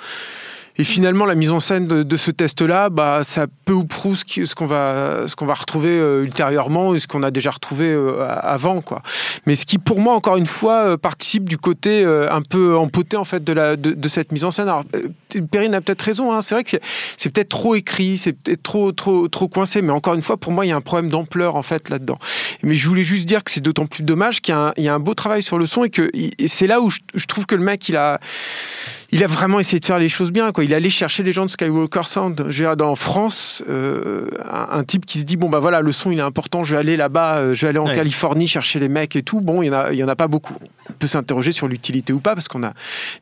Et 0.78 0.84
finalement, 0.84 1.24
la 1.24 1.34
mise 1.34 1.50
en 1.50 1.60
scène 1.60 1.86
de, 1.86 2.16
ce 2.16 2.30
test-là, 2.30 2.90
bah, 2.90 3.22
ça 3.24 3.46
peu 3.64 3.72
ou 3.72 3.84
prou 3.84 4.14
ce 4.14 4.54
qu'on 4.54 4.66
va, 4.66 5.26
ce 5.26 5.34
qu'on 5.34 5.46
va 5.46 5.54
retrouver 5.54 5.88
euh, 5.90 6.22
ultérieurement 6.24 6.94
et 6.94 6.98
ce 6.98 7.06
qu'on 7.06 7.22
a 7.22 7.30
déjà 7.30 7.50
retrouvé 7.50 7.86
euh, 7.86 8.26
avant, 8.42 8.82
quoi. 8.82 9.02
Mais 9.46 9.54
ce 9.54 9.64
qui, 9.64 9.78
pour 9.78 10.00
moi, 10.00 10.14
encore 10.14 10.36
une 10.36 10.46
fois, 10.46 10.90
euh, 10.90 10.96
participe 10.96 11.48
du 11.48 11.56
côté 11.58 12.04
un 12.04 12.42
peu 12.42 12.76
empoté 12.76 13.16
en 13.16 13.24
fait 13.24 13.42
de, 13.42 13.52
la, 13.52 13.76
de, 13.76 14.08
cette 14.08 14.32
mise 14.32 14.44
en 14.44 14.50
scène. 14.50 14.68
Alors, 14.68 14.84
Perrine 15.50 15.74
a 15.74 15.80
peut-être 15.80 16.02
raison. 16.02 16.32
hein. 16.32 16.40
C'est 16.42 16.54
vrai 16.54 16.64
que 16.64 16.76
c'est- 17.16 17.30
peut-être 17.30 17.48
trop 17.48 17.74
écrit, 17.74 18.18
c'est 18.18 18.32
peut-être 18.32 18.62
trop, 18.62 18.92
trop, 18.92 19.28
trop 19.28 19.48
coincé. 19.48 19.82
Mais 19.82 19.92
encore 19.92 20.14
une 20.14 20.22
fois, 20.22 20.36
pour 20.36 20.52
moi, 20.52 20.64
il 20.64 20.68
y 20.68 20.72
a 20.72 20.76
un 20.76 20.80
problème 20.80 21.10
d'ampleur 21.10 21.56
en 21.56 21.62
fait 21.62 21.88
là-dedans. 21.88 22.18
Mais 22.62 22.76
je 22.76 22.88
voulais 22.88 23.02
juste 23.02 23.26
dire 23.26 23.42
que 23.44 23.50
c'est 23.50 23.60
d'autant 23.60 23.86
plus 23.86 24.02
dommage 24.02 24.40
qu'il 24.40 24.54
y, 24.78 24.88
a 24.88 24.94
un- 24.94 24.98
beau 25.00 25.14
travail 25.14 25.42
sur 25.42 25.58
le 25.58 25.66
son 25.66 25.84
et 25.84 25.90
que 25.90 26.10
c'est 26.46 26.66
là 26.66 26.80
où 26.80 26.90
je 26.90 27.26
trouve 27.26 27.46
que 27.46 27.54
le 27.54 27.62
mec, 27.62 27.88
il 27.88 27.96
a 27.96 28.18
il 29.16 29.24
a 29.24 29.26
vraiment 29.26 29.59
essayé 29.59 29.81
de 29.81 29.85
faire 29.85 29.98
les 29.98 30.09
choses 30.09 30.31
bien. 30.31 30.52
Quoi. 30.52 30.64
Il 30.64 30.72
est 30.72 30.76
allé 30.76 30.90
chercher 30.90 31.22
les 31.22 31.33
gens 31.33 31.46
de 31.46 31.50
Skywalker 31.50 32.02
Sound. 32.05 32.37
Je 32.50 32.59
veux 32.62 32.68
dire, 32.68 32.76
dans 32.76 32.94
France, 32.94 33.62
euh, 33.68 34.29
un, 34.44 34.79
un 34.79 34.85
type 34.85 35.07
qui 35.07 35.18
se 35.20 35.24
dit 35.24 35.37
bon 35.37 35.48
bah 35.48 35.59
voilà, 35.59 35.81
le 35.81 35.90
son 35.92 36.11
il 36.11 36.18
est 36.18 36.22
important. 36.22 36.62
Je 36.64 36.72
vais 36.74 36.79
aller 36.81 36.96
là-bas, 36.96 37.37
euh, 37.37 37.55
je 37.55 37.62
vais 37.62 37.68
aller 37.70 37.79
en 37.79 37.87
Ouais. 37.87 37.94
Californie 37.94 38.46
chercher 38.48 38.79
les 38.79 38.88
mecs 38.88 39.16
et 39.16 39.22
tout. 39.22 39.40
Bon, 39.40 39.62
il 39.62 39.66
y 39.66 39.70
en 39.70 39.74
a, 39.74 39.92
il 39.92 39.98
y 39.98 40.05
en 40.05 40.09
a 40.09 40.16
pas 40.16 40.29
beaucoup. 40.29 40.55
On 40.90 40.92
peut 40.92 41.07
s'interroger 41.07 41.52
sur 41.52 41.66
l'utilité 41.68 42.12
ou 42.12 42.18
pas 42.20 42.35
parce 42.35 42.48
qu'on 42.48 42.62
a 42.62 42.72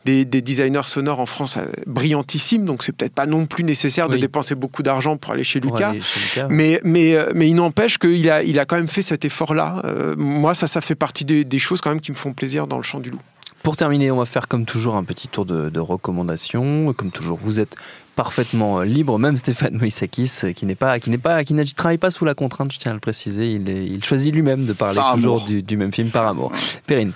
des, 0.04 0.24
des 0.24 0.42
designers 0.42 0.82
sonores 0.84 1.20
en 1.20 1.26
France 1.26 1.56
euh, 1.58 1.66
brillantissimes. 1.86 2.64
Donc 2.64 2.82
c'est 2.82 2.92
peut-être 2.92 3.14
pas 3.14 3.26
non 3.26 3.46
plus 3.46 3.62
nécessaire 3.64 4.08
de 4.08 4.16
dépenser 4.16 4.54
beaucoup 4.54 4.82
d'argent 4.82 5.16
pour 5.16 5.32
aller 5.32 5.44
chez 5.44 5.60
Pour 5.60 5.76
Lucas. 5.76 5.90
aller 5.90 6.00
chez 6.00 6.40
Lucas. 6.40 6.48
Mais, 6.50 6.80
mais, 6.82 7.14
euh, 7.14 7.30
mais 7.34 7.48
il 7.48 7.54
n'empêche 7.54 7.98
qu'il 7.98 8.28
a, 8.30 8.42
il 8.42 8.58
a 8.58 8.64
quand 8.64 8.76
même 8.76 8.88
fait 8.88 9.02
cet 9.02 9.24
effort-là. 9.24 9.82
Euh, 9.84 10.14
moi, 10.18 10.54
ça, 10.54 10.66
ça 10.66 10.80
fait 10.80 10.94
partie 10.94 11.24
des, 11.24 11.44
des 11.44 11.58
choses 11.58 11.80
quand 11.80 11.90
même 11.90 12.00
qui 12.00 12.10
me 12.10 12.16
font 12.16 12.32
plaisir 12.32 12.66
dans 12.66 12.76
le 12.78 12.82
chant 12.82 13.00
du 13.00 13.10
loup. 13.10 13.20
Pour 13.64 13.76
terminer, 13.76 14.10
on 14.10 14.18
va 14.18 14.26
faire 14.26 14.46
comme 14.46 14.66
toujours 14.66 14.94
un 14.94 15.04
petit 15.04 15.26
tour 15.26 15.46
de, 15.46 15.70
de 15.70 15.80
recommandations. 15.80 16.92
Comme 16.92 17.10
toujours, 17.10 17.38
vous 17.38 17.58
êtes 17.60 17.76
parfaitement 18.14 18.80
euh, 18.80 18.84
libre, 18.84 19.18
même 19.18 19.38
Stéphane 19.38 19.76
Moïsakis, 19.78 20.30
euh, 20.44 20.52
qui 20.52 20.66
n'est 20.66 20.74
pas, 20.74 21.00
qui 21.00 21.08
n'est 21.08 21.16
pas, 21.18 21.42
qui 21.44 21.54
ne 21.54 21.64
travaille 21.64 21.96
pas 21.98 22.10
sous 22.10 22.26
la 22.26 22.34
contrainte, 22.34 22.70
je 22.72 22.78
tiens 22.78 22.90
à 22.90 22.94
le 22.94 23.00
préciser. 23.00 23.52
Il, 23.54 23.68
est- 23.70 23.86
il 23.86 24.04
choisit 24.04 24.32
lui-même 24.34 24.66
de 24.66 24.74
parler 24.74 24.96
Par 25.00 25.14
toujours 25.14 25.40
du 25.46 25.76
même 25.78 25.92
film 25.94 26.10
par 26.10 26.26
amour. 26.26 26.52
Perrine. 26.86 27.12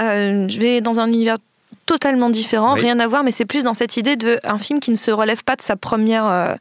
Euh, 0.00 0.48
je 0.48 0.58
vais 0.58 0.80
dans 0.80 0.98
un 0.98 1.06
univers 1.06 1.36
totalement 1.86 2.30
différent, 2.30 2.74
Oui. 2.74 2.80
rien 2.80 2.98
à 3.00 3.06
voir, 3.06 3.22
mais 3.24 3.30
c'est 3.30 3.44
plus 3.44 3.64
dans 3.64 3.74
cette 3.74 3.96
idée 3.96 4.16
de 4.16 4.38
un 4.44 4.58
film 4.58 4.80
qui 4.80 4.90
ne 4.90 4.96
se 4.96 5.10
relève 5.10 5.44
pas 5.44 5.56
de 5.56 5.62
sa 5.62 5.76
première, 5.76 6.26
euh, 6.26 6.54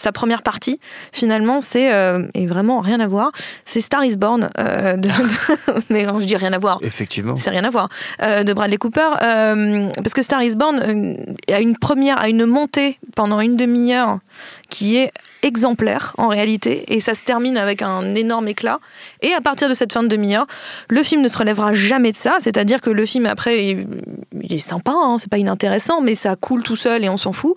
sa 0.00 0.12
première 0.12 0.42
partie. 0.42 0.78
Finalement, 1.12 1.60
c'est 1.60 1.92
euh, 1.92 2.26
et 2.34 2.46
vraiment 2.46 2.80
rien 2.80 3.00
à 3.00 3.06
voir. 3.06 3.32
C'est 3.64 3.80
Star 3.80 4.04
Is 4.04 4.16
Born, 4.16 4.48
euh, 4.58 4.96
de- 4.96 5.08
de- 5.08 5.82
mais 5.90 6.04
quand 6.04 6.18
je 6.20 6.26
dis 6.26 6.36
rien 6.36 6.52
à 6.52 6.58
voir, 6.58 6.78
Effectivement. 6.82 7.36
c'est 7.36 7.50
rien 7.50 7.64
à 7.64 7.70
voir, 7.70 7.88
de 8.20 8.52
Bradley 8.52 8.76
Cooper, 8.76 9.08
parce 9.18 10.14
que 10.14 10.22
Star 10.22 10.42
Is 10.42 10.54
Born 10.56 11.16
a 11.52 11.60
une 11.60 11.76
première, 11.76 12.18
a 12.20 12.28
une 12.28 12.46
montée 12.46 12.98
pendant 13.14 13.40
une 13.40 13.56
demi-heure 13.56 14.18
qui 14.70 14.96
est 14.96 15.12
exemplaire 15.42 16.14
en 16.18 16.28
réalité, 16.28 16.84
et 16.88 17.00
ça 17.00 17.14
se 17.14 17.22
termine 17.22 17.56
avec 17.56 17.80
un 17.80 18.14
énorme 18.14 18.48
éclat. 18.48 18.80
Et 19.22 19.32
à 19.32 19.40
partir 19.40 19.68
de 19.68 19.74
cette 19.74 19.92
fin 19.92 20.02
de 20.02 20.08
demi-heure, 20.08 20.46
le 20.90 21.02
film 21.02 21.22
ne 21.22 21.28
se 21.28 21.38
relèvera 21.38 21.72
jamais 21.74 22.12
de 22.12 22.16
ça, 22.16 22.36
c'est-à-dire 22.40 22.80
que 22.80 22.90
le 22.90 23.06
film 23.06 23.26
après, 23.26 23.64
il, 23.64 23.86
est 24.52 24.58
sympa, 24.58 24.92
hein, 24.94 25.16
c'est 25.18 25.30
pas 25.30 25.38
inintéressant, 25.38 26.00
mais 26.00 26.14
ça 26.14 26.34
coule 26.36 26.62
tout 26.62 26.76
seul 26.76 27.04
et 27.04 27.08
on 27.08 27.16
s'en 27.16 27.32
fout. 27.32 27.54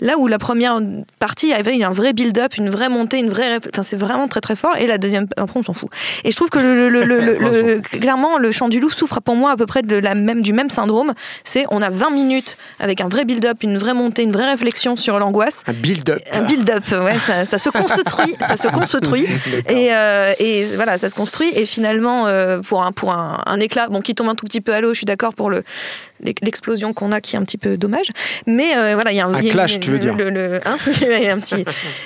Là 0.00 0.18
où 0.18 0.26
la 0.26 0.38
première 0.38 0.80
partie 1.20 1.52
avait 1.52 1.80
un 1.82 1.90
vrai 1.90 2.12
build-up, 2.12 2.56
une 2.58 2.68
vraie 2.70 2.88
montée, 2.88 3.18
une 3.18 3.30
vraie, 3.30 3.58
enfin 3.72 3.84
c'est 3.84 3.96
vraiment 3.96 4.26
très 4.28 4.40
très 4.40 4.56
fort, 4.56 4.76
et 4.76 4.86
la 4.88 4.98
deuxième, 4.98 5.26
après 5.36 5.60
on 5.60 5.62
s'en 5.62 5.74
fout. 5.74 5.90
Et 6.24 6.32
je 6.32 6.36
trouve 6.36 6.50
que 6.50 6.58
le, 6.58 6.88
le- 6.88 7.04
le- 7.04 7.20
le- 7.20 7.38
le- 7.38 7.80
clairement 7.80 8.36
le 8.38 8.50
Chant 8.50 8.68
du 8.68 8.80
Loup 8.80 8.90
souffre 8.90 9.20
pour 9.20 9.36
moi 9.36 9.52
à 9.52 9.56
peu 9.56 9.66
près 9.66 9.82
de 9.82 9.96
la 9.96 10.14
même, 10.16 10.42
du 10.42 10.52
même 10.52 10.70
syndrome. 10.70 11.14
C'est 11.44 11.64
on 11.70 11.80
a 11.82 11.88
20 11.88 12.10
minutes 12.10 12.56
avec 12.80 13.00
un 13.00 13.08
vrai 13.08 13.24
build-up, 13.24 13.58
une 13.62 13.78
vraie 13.78 13.94
montée, 13.94 14.22
une 14.24 14.32
vraie 14.32 14.50
réflexion 14.50 14.96
sur 14.96 15.18
l'angoisse. 15.20 15.62
Un 16.32 16.41
build-up. 16.41 16.41
Un 16.42 16.46
build-up, 16.46 16.84
ouais, 17.02 17.18
ça, 17.26 17.44
ça 17.44 17.58
se 17.58 17.68
construit, 17.68 18.36
ça 18.40 18.56
se 18.56 18.68
construit, 18.68 19.26
et, 19.68 19.92
euh, 19.92 20.34
et 20.38 20.66
voilà, 20.74 20.98
ça 20.98 21.08
se 21.08 21.14
construit. 21.14 21.50
Et 21.54 21.66
finalement, 21.66 22.26
euh, 22.26 22.60
pour 22.60 22.82
un 22.82 22.92
pour 22.92 23.12
un, 23.12 23.40
un 23.46 23.60
éclat, 23.60 23.88
bon, 23.88 24.00
qui 24.00 24.14
tombe 24.14 24.28
un 24.28 24.34
tout 24.34 24.46
petit 24.46 24.60
peu 24.60 24.72
à 24.72 24.80
l'eau, 24.80 24.92
je 24.92 24.98
suis 24.98 25.06
d'accord 25.06 25.34
pour 25.34 25.50
le 25.50 25.62
l'explosion 26.22 26.92
qu'on 26.92 27.12
a, 27.12 27.20
qui 27.20 27.36
est 27.36 27.38
un 27.38 27.42
petit 27.44 27.58
peu 27.58 27.76
dommage. 27.76 28.08
Mais 28.46 28.76
euh, 28.76 28.94
voilà, 28.94 29.12
il 29.12 29.16
y 29.16 29.20
a 29.20 29.26
un, 29.26 29.34
Un 29.34 29.40
y 29.40 29.48
a 29.48 29.52
clash, 29.52 29.80
tu 29.80 29.90
veux 29.90 29.98
dire. 29.98 30.14
le- 30.16 30.30
le- 30.30 30.60
hein, 30.66 30.76
il 31.00 31.22
y 31.24 31.28
a 31.28 31.32
un 31.34 31.38
petit, 31.38 31.64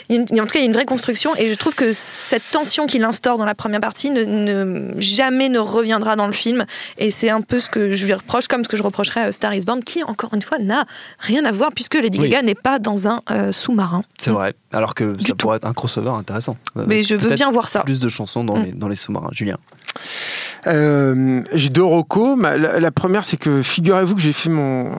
il 0.09 0.17
y 0.17 0.19
a 0.19 0.23
une- 0.33 0.41
en 0.41 0.47
tout 0.47 0.53
cas, 0.53 0.59
il 0.59 0.63
y 0.63 0.65
a 0.65 0.67
une 0.67 0.73
vraie 0.73 0.85
construction. 0.87 1.35
Et 1.37 1.49
je 1.49 1.55
trouve 1.55 1.75
que 1.75 1.93
cette 1.93 2.43
tension 2.51 2.87
qu'il 2.87 3.03
instaure 3.05 3.39
dans 3.39 3.45
la 3.45 3.55
première 3.55 3.81
partie 3.81 4.11
ne, 4.11 4.25
ne- 4.25 5.01
jamais 5.01 5.49
ne 5.49 5.59
reviendra 5.59 6.17
dans 6.17 6.27
le 6.27 6.33
film. 6.33 6.65
Et 6.99 7.11
c'est 7.11 7.31
un 7.31 7.41
peu 7.41 7.61
ce 7.61 7.71
que 7.71 7.93
je 7.93 8.07
lui 8.07 8.13
reproche, 8.15 8.49
comme 8.49 8.65
ce 8.65 8.69
que 8.69 8.77
je 8.77 8.83
reprocherais 8.83 9.21
à 9.23 9.33
Star 9.33 9.55
Is 9.55 9.61
Born, 9.63 9.83
qui 9.85 10.03
encore 10.05 10.33
une 10.35 10.43
fois 10.43 10.59
n'a 10.59 10.85
rien 11.19 11.45
à 11.45 11.53
voir 11.53 11.71
puisque 11.75 11.95
Lady 11.95 12.19
Oui. 12.21 12.29
Gaga 12.29 12.43
n'est 12.43 12.55
pas 12.55 12.79
dans 12.79 13.09
un 13.09 13.21
euh, 13.31 13.53
sous-marin. 13.53 14.03
C'est 14.19 14.31
vrai. 14.31 14.55
Alors 14.73 14.95
que 14.95 15.13
ça 15.21 15.29
tout. 15.29 15.37
pourrait 15.37 15.57
être 15.59 15.67
un 15.67 15.73
crossover 15.73 16.11
intéressant. 16.11 16.57
Euh, 16.77 16.85
Mais 16.87 17.03
je 17.03 17.15
veux 17.15 17.35
bien 17.35 17.51
voir 17.51 17.69
ça. 17.69 17.81
Plus 17.83 18.01
de 18.01 18.09
chansons 18.09 18.45
dans 18.45 18.57
Mm. 18.57 18.65
les, 18.65 18.73
dans 18.73 18.89
les 18.89 18.97
sous-marins. 18.97 19.29
Julien. 19.33 19.57
Euh, 20.67 21.41
j'ai 21.53 21.69
deux 21.69 21.85
recos. 21.85 22.39
La, 22.41 22.91
première, 22.91 23.25
c'est 23.25 23.37
que 23.37 23.63
figurez-vous 23.63 24.15
que 24.15 24.21
j'ai 24.21 24.33
fait 24.33 24.51
mon, 24.51 24.99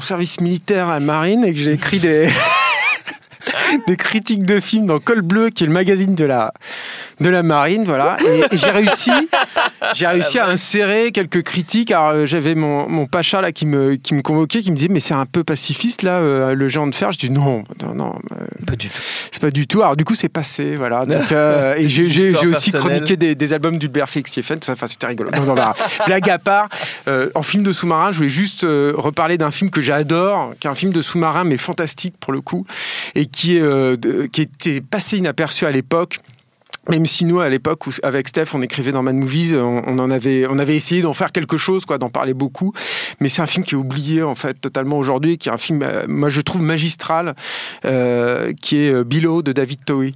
service 0.00 0.40
militaire 0.40 0.88
à 0.88 0.94
la 0.94 1.00
marine 1.00 1.44
et 1.44 1.52
que 1.54 1.60
j'ai 1.60 1.72
écrit 1.72 1.98
des, 3.86 3.96
critiques 3.96 4.44
de 4.44 4.60
films 4.60 4.86
dans 4.86 5.00
Col 5.00 5.22
Bleu, 5.22 5.50
qui 5.50 5.64
est 5.64 5.66
le 5.66 5.72
magazine 5.72 6.14
de 6.14 6.24
la, 6.24 6.52
marine. 7.42 7.84
Voilà. 7.84 8.16
Et 8.24 8.44
j'ai 8.56 8.70
réussi, 8.70 9.12
j'ai 9.94 10.06
réussi 10.06 10.38
à 10.38 10.46
insérer 10.48 11.12
quelques 11.12 11.42
critiques. 11.42 11.90
Alors, 11.90 12.08
euh, 12.10 12.26
j'avais 12.26 12.54
mon, 12.54 12.88
mon 12.88 13.06
pacha 13.06 13.40
là, 13.40 13.52
qui, 13.52 13.66
me, 13.66 13.96
qui 13.96 14.14
me 14.14 14.22
convoquait, 14.22 14.60
qui 14.62 14.70
me 14.70 14.76
disait 14.76 14.88
Mais 14.88 15.00
c'est 15.00 15.14
un 15.14 15.26
peu 15.26 15.44
pacifiste 15.44 16.02
là, 16.02 16.18
euh, 16.18 16.54
le 16.54 16.68
géant 16.68 16.86
de 16.86 16.94
fer. 16.94 17.12
Je 17.12 17.18
dis 17.18 17.30
Non, 17.30 17.64
non, 17.82 17.94
non. 17.94 18.14
euh, 18.32 18.44
Pas 18.66 18.76
du 18.76 18.88
tout. 18.88 18.98
c'est 19.32 19.40
pas 19.40 19.50
du 19.50 19.66
tout. 19.66 19.82
Alors 19.82 19.96
du 19.96 20.04
coup, 20.04 20.14
c'est 20.14 20.28
passé, 20.28 20.76
voilà. 20.76 21.04
Donc, 21.06 21.32
euh, 21.32 21.74
et 21.76 21.88
j'ai 21.88 22.08
j'ai- 22.08 22.34
j'ai 22.34 22.46
aussi 22.46 22.72
chroniqué 22.72 23.16
des, 23.16 23.34
des 23.34 23.52
albums 23.52 23.78
d'Hulbert 23.78 24.08
Félix 24.08 24.30
Stephen, 24.30 24.58
tout 24.58 24.66
ça. 24.66 24.72
Enfin, 24.72 24.86
c'était 24.86 25.06
rigolo. 25.06 25.30
Non, 25.34 25.42
non, 25.42 25.54
bah, 25.54 25.74
blague 26.06 26.28
à 26.30 26.38
part. 26.38 26.68
euh, 27.08 27.30
en 27.34 27.42
film 27.42 27.62
de 27.62 27.72
sous-marin, 27.72 28.10
je 28.12 28.16
voulais 28.18 28.28
juste 28.28 28.64
euh, 28.64 28.92
reparler 28.96 29.38
d'un 29.38 29.50
film 29.50 29.70
que 29.70 29.80
j'adore, 29.80 30.52
qui 30.60 30.66
est 30.66 30.70
un 30.70 30.74
film 30.74 30.92
de 30.92 31.02
sous-marin 31.02 31.44
mais 31.44 31.56
fantastique 31.56 32.14
pour 32.20 32.32
le 32.32 32.40
coup, 32.40 32.66
et 33.14 33.26
qui 33.26 33.56
est 33.56 33.60
euh, 33.60 33.96
qui 34.32 34.42
était 34.42 34.80
passé 34.80 35.18
inaperçu 35.18 35.66
à 35.66 35.70
l'époque. 35.70 36.18
Même 36.90 37.04
si 37.06 37.24
nous, 37.24 37.40
à 37.40 37.48
l'époque, 37.48 37.86
où- 37.86 37.92
avec 38.02 38.28
Steph, 38.28 38.46
on 38.54 38.62
écrivait 38.62 38.92
dans 38.92 39.02
Mad 39.02 39.14
Movies, 39.14 39.54
on, 39.54 39.82
on 39.86 39.98
en 39.98 40.10
avait, 40.10 40.46
on 40.48 40.58
avait 40.58 40.74
essayé 40.76 41.02
d'en 41.02 41.12
faire 41.12 41.32
quelque 41.32 41.56
chose, 41.58 41.84
quoi, 41.84 41.98
d'en 41.98 42.08
parler 42.08 42.32
beaucoup. 42.34 42.72
Mais 43.20 43.28
c'est 43.28 43.42
un 43.42 43.46
film 43.46 43.64
qui 43.64 43.74
est 43.74 43.78
oublié, 43.78 44.22
en 44.22 44.34
fait, 44.34 44.54
totalement 44.60 44.98
aujourd'hui, 44.98 45.36
qui 45.38 45.48
est 45.48 45.52
un 45.52 45.58
film, 45.58 45.82
euh, 45.82 46.04
moi, 46.08 46.28
je 46.30 46.40
trouve 46.40 46.62
magistral, 46.62 47.34
euh, 47.84 48.52
qui 48.60 48.78
est 48.78 48.90
euh, 48.92 49.04
Below 49.04 49.42
de 49.42 49.52
David 49.52 49.84
Towie. 49.84 50.14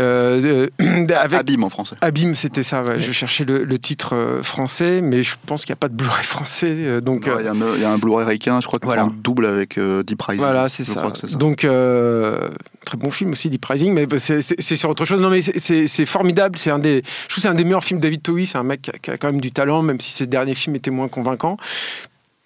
Euh, 0.00 0.68
euh, 0.80 1.06
avec 1.16 1.40
Abîme 1.40 1.64
en 1.64 1.70
français. 1.70 1.96
Abîme, 2.00 2.34
c'était 2.34 2.62
ça. 2.62 2.82
ouais. 2.84 2.98
Je 3.00 3.10
cherchais 3.12 3.44
le, 3.44 3.64
le 3.64 3.78
titre 3.78 4.14
euh, 4.14 4.42
français, 4.42 5.00
mais 5.02 5.22
je 5.22 5.34
pense 5.46 5.64
qu'il 5.64 5.72
n'y 5.72 5.78
a 5.78 5.80
pas 5.80 5.88
de 5.88 5.94
Blu-ray 5.94 6.24
français. 6.24 6.66
euh, 6.78 7.00
donc, 7.00 7.24
Ouais, 7.26 7.32
euh, 7.32 7.40
Il 7.40 7.44
y, 7.44 7.48
a 7.48 7.50
un- 7.52 7.74
il 7.76 7.80
y 7.82 7.84
a 7.84 7.90
un 7.90 7.98
Blu-ray 7.98 8.26
ricain, 8.26 8.60
je 8.60 8.66
crois 8.66 8.78
qu'on 8.78 8.86
Voilà. 8.86 9.02
prend 9.02 9.12
double 9.22 9.46
avec 9.46 9.76
euh, 9.78 10.02
Deep 10.02 10.22
Rising. 10.22 10.40
Voilà, 10.44 10.68
c'est 10.68 10.84
ça. 10.84 11.12
ça. 11.14 11.26
Donc, 11.36 11.64
euh, 11.64 12.48
très 12.84 12.96
bon 12.96 13.10
film 13.10 13.32
aussi, 13.32 13.50
Deep 13.50 13.64
Rising, 13.64 13.92
mais 13.92 14.06
c'est- 14.18 14.40
sur 14.76 14.88
autre 14.90 15.04
chose. 15.04 15.20
Non, 15.20 15.30
mais 15.30 15.40
c'est- 15.42 15.58
c'est 15.58 15.86
c'est 15.86 16.06
formidable. 16.12 16.58
C'est 16.58 16.70
un 16.70 16.78
des, 16.78 17.02
je 17.24 17.28
trouve 17.28 17.42
c'est 17.42 17.48
un 17.48 17.54
des 17.54 17.64
meilleurs 17.64 17.84
films 17.84 18.00
David 18.00 18.22
Towie. 18.22 18.46
C'est 18.46 18.58
un 18.58 18.62
mec 18.62 18.82
qui 19.02 19.10
a, 19.10 19.16
quand 19.16 19.32
même 19.32 19.40
du 19.40 19.50
talent, 19.50 19.82
même 19.82 20.00
si 20.00 20.12
ses 20.12 20.26
derniers 20.26 20.54
films 20.54 20.76
étaient 20.76 20.90
moins 20.90 21.08
convaincants. 21.08 21.56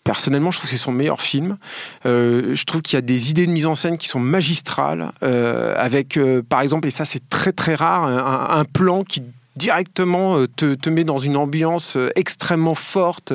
Personnellement, 0.05 0.53
je 0.53 0.59
trouve 0.59 0.71
que 0.71 0.77
c'est 0.77 0.83
son 0.83 0.93
meilleur 0.93 1.21
film. 1.21 1.59
Euh, 2.07 2.55
je 2.55 2.65
trouve 2.65 2.81
qu'il 2.81 2.97
y 2.97 2.99
a 2.99 3.03
des 3.03 3.31
idées 3.31 3.47
de 3.47 3.51
mise 3.51 3.67
en 3.67 3.75
scène 3.75 3.99
qui 3.99 4.07
sont 4.07 4.21
magistrales, 4.21 5.11
euh, 5.25 5.75
avec, 5.77 6.17
euh, 6.17 6.43
par 6.49 6.61
exemple, 6.61 6.87
et 6.87 6.93
ça 6.93 7.05
c'est 7.05 7.29
très 7.29 7.53
très 7.53 7.75
rare, 7.75 8.05
un 8.05 8.65
plan 8.65 9.03
qui 9.03 9.23
directement 9.57 10.39
euh, 10.39 10.47
te, 10.47 10.75
te 10.75 10.91
met 10.91 11.05
dans 11.05 11.19
une 11.19 11.37
ambiance 11.37 11.97
euh, 11.97 12.11
extrêmement 12.17 12.75
forte, 12.75 13.33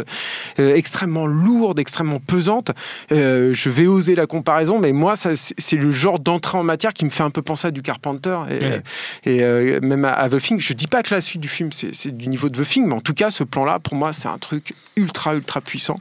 euh, 0.60 0.76
extrêmement 0.76 1.26
lourde, 1.28 1.80
extrêmement 1.80 2.20
pesante. 2.20 2.72
Euh, 3.12 3.54
je 3.54 3.70
vais 3.70 3.88
oser 3.88 4.16
la 4.16 4.28
comparaison, 4.28 4.80
mais 4.80 4.92
moi, 4.92 5.16
c'est 5.16 5.76
le 5.76 5.92
genre 5.92 6.20
d'entrée 6.20 6.58
en 6.58 6.64
matière 6.64 6.94
qui 6.94 7.06
me 7.06 7.10
fait 7.10 7.24
un 7.24 7.30
peu 7.32 7.42
penser 7.42 7.68
à 7.68 7.72
du 7.72 7.82
Carpenter 7.82 8.38
et, 8.50 8.60
Ouais. 8.62 8.84
et 9.26 9.44
euh, 9.44 9.80
même 9.82 10.06
à, 10.06 10.14
à 10.14 10.30
The 10.30 10.40
Thing. 10.40 10.60
Je 10.60 10.74
dis 10.74 10.88
pas 10.88 11.04
que 11.04 11.14
la 11.14 11.22
suite 11.22 11.42
du 11.42 11.48
film, 11.48 11.72
c'est 11.72 12.16
du 12.16 12.28
niveau 12.28 12.50
de 12.50 12.64
The 12.64 12.68
Thing, 12.68 12.88
mais 12.88 12.94
en 12.94 13.02
tout 13.02 13.14
cas, 13.14 13.32
ce 13.32 13.44
plan-là, 13.44 13.80
pour 13.80 13.96
moi, 13.96 14.14
c'est 14.14 14.28
un 14.28 14.38
truc 14.38 14.74
ultra, 14.96 15.36
ultra 15.36 15.62
puissant. 15.62 15.98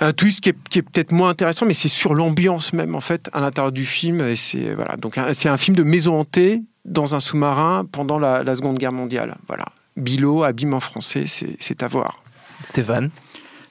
Un 0.00 0.12
twist 0.12 0.40
qui 0.40 0.48
est, 0.48 0.56
qui 0.70 0.78
est 0.78 0.82
peut-être 0.82 1.12
moins 1.12 1.28
intéressant, 1.28 1.66
mais 1.66 1.74
c'est 1.74 1.88
sur 1.88 2.14
l'ambiance 2.14 2.72
même, 2.72 2.94
en 2.94 3.00
fait, 3.02 3.28
à 3.34 3.40
l'intérieur 3.40 3.70
du 3.70 3.84
film. 3.84 4.20
Et 4.22 4.34
c'est 4.36 4.74
voilà. 4.74 4.96
Donc, 4.96 5.18
un- 5.18 5.34
c'est 5.34 5.48
un 5.50 5.58
film 5.58 5.76
de 5.76 5.82
maison 5.82 6.18
hantée 6.18 6.62
dans 6.84 7.14
un 7.14 7.20
sous-marin 7.20 7.84
pendant 7.90 8.18
la, 8.18 8.42
la 8.42 8.54
Seconde 8.54 8.78
Guerre 8.78 8.92
mondiale. 8.92 9.36
Voilà. 9.46 9.66
Bilo, 9.96 10.42
abîme 10.44 10.74
en 10.74 10.80
français, 10.80 11.24
c'est 11.26 11.82
à 11.82 11.88
voir. 11.88 12.22
Stéphane. 12.64 13.10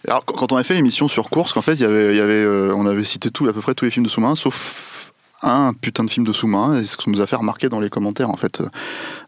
Alors, 0.08 0.24
quand 0.26 0.52
on 0.52 0.58
a 0.58 0.64
fait 0.64 0.74
l'émission 0.74 1.08
sur 1.08 1.30
course, 1.30 1.54
qu'en 1.54 1.62
fait, 1.62 1.74
il 1.74 1.82
y 1.82 1.86
avait, 1.86 2.16
y 2.16 2.22
avait, 2.22 2.34
euh, 2.34 2.74
on 2.76 2.86
avait 2.86 3.04
cité 3.04 3.32
tout, 3.32 3.48
à 3.48 3.54
peu 3.54 3.62
près 3.62 3.74
tous 3.74 3.86
les 3.86 3.92
films 3.92 4.06
de 4.06 4.10
sous-marins, 4.10 4.36
sauf 4.36 4.99
un 5.42 5.74
putain 5.74 6.04
de 6.04 6.10
film 6.10 6.26
de 6.26 6.34
sous-marin, 6.34 6.80
et 6.80 6.86
ce 6.86 6.98
que 6.98 7.04
ça 7.04 7.12
nous 7.12 7.22
a 7.22 7.26
fait 7.26 7.36
remarquer 7.36 7.70
dans 7.70 7.80
les 7.80 7.90
commentaires, 7.90 8.30
en 8.30 8.36
fait, 8.36 8.62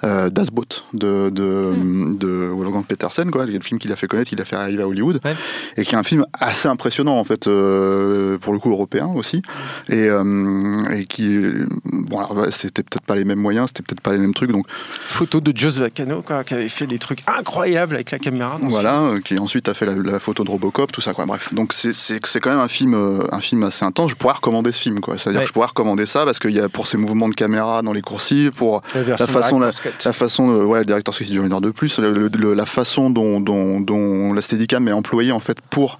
euh, 0.03 0.29
Das 0.29 0.49
Boot 0.51 0.83
de, 0.93 1.29
de, 1.29 1.73
de 2.17 2.49
Wolfgang 2.53 2.85
Petersen, 2.85 3.31
quoi, 3.31 3.45
le 3.45 3.59
film 3.61 3.79
qu'il 3.79 3.91
a 3.91 3.95
fait 3.95 4.07
connaître, 4.07 4.33
il 4.33 4.41
a 4.41 4.45
fait 4.45 4.55
arriver 4.55 4.83
à 4.83 4.87
Hollywood, 4.87 5.19
Ouais. 5.23 5.35
et 5.77 5.83
qui 5.83 5.95
est 5.95 5.97
un 5.97 6.03
film 6.03 6.25
assez 6.33 6.67
impressionnant, 6.67 7.17
en 7.17 7.23
fait, 7.23 7.47
euh, 7.47 8.37
pour 8.39 8.53
le 8.53 8.59
coup 8.59 8.71
européen 8.71 9.07
aussi, 9.15 9.41
et, 9.89 10.07
euh, 10.09 10.83
et 10.91 11.05
qui, 11.05 11.39
bon, 11.85 12.17
alors, 12.19 12.47
c'était 12.51 12.83
peut-être 12.83 13.05
pas 13.05 13.15
les 13.15 13.23
mêmes 13.25 13.39
moyens, 13.39 13.67
c'était 13.69 13.83
peut-être 13.83 14.01
pas 14.01 14.11
les 14.11 14.19
mêmes 14.19 14.33
trucs, 14.33 14.51
donc 14.51 14.65
Photo 14.69 15.39
de 15.39 15.55
Joss 15.55 15.77
Vacano, 15.77 16.21
quoi, 16.21 16.43
qui 16.43 16.53
avait 16.53 16.69
fait 16.69 16.87
des 16.87 16.99
trucs 16.99 17.19
incroyables 17.27 17.95
avec 17.95 18.11
la 18.11 18.19
caméra. 18.19 18.57
dans 18.61 18.67
Voilà, 18.69 18.99
euh, 19.01 19.19
qui 19.21 19.37
ensuite 19.39 19.69
a 19.69 19.73
fait 19.73 19.85
la, 19.85 19.95
la 19.95 20.19
photo 20.19 20.43
de 20.43 20.49
Robocop, 20.51 20.91
tout 20.91 21.01
ça, 21.01 21.13
quoi. 21.13 21.25
Bref, 21.25 21.53
donc 21.53 21.73
c'est- 21.73 21.93
c'est 21.93 22.19
c'est 22.25 22.39
quand 22.39 22.49
même 22.51 22.59
un 22.59 22.67
film, 22.67 22.93
euh, 22.93 23.23
un 23.31 23.39
film 23.39 23.63
assez 23.63 23.85
intense. 23.85 24.11
Je 24.11 24.15
pourrais 24.15 24.33
recommander 24.33 24.71
ce 24.71 24.79
film, 24.81 24.99
quoi. 24.99 25.17
C'est-à-dire 25.17 25.39
Ouais. 25.39 25.43
que 25.45 25.49
je 25.49 25.53
pourrais 25.53 25.67
recommander 25.67 26.00
ça 26.05 26.25
parce 26.25 26.39
qu'il 26.39 26.51
y 26.51 26.59
a 26.59 26.69
pour 26.69 26.87
ses 26.87 26.97
mouvements 26.97 27.29
de 27.29 27.35
caméra 27.35 27.81
dans 27.81 27.93
les 27.93 28.01
coursives, 28.01 28.51
pour 28.51 28.81
La 28.95 29.01
la 29.03 29.27
façon, 29.27 29.59
Cut. 29.59 29.89
la 30.05 30.13
façon, 30.13 30.49
euh, 30.49 30.63
ouais, 30.65 30.83
directeur 30.85 31.15
qui 31.15 31.23
dure 31.25 31.43
une 31.45 31.53
heure 31.53 31.61
de 31.61 31.71
plus, 31.71 31.99
le- 31.99 32.29
le- 32.29 32.53
la 32.53 32.65
façon 32.65 33.09
dont, 33.09 33.39
dont, 33.39 33.79
dont 33.79 34.33
la 34.33 34.41
Steadicam 34.41 34.87
est 34.87 34.91
employée 34.93 35.31
en 35.31 35.39
fait 35.39 35.57
pour 35.69 35.99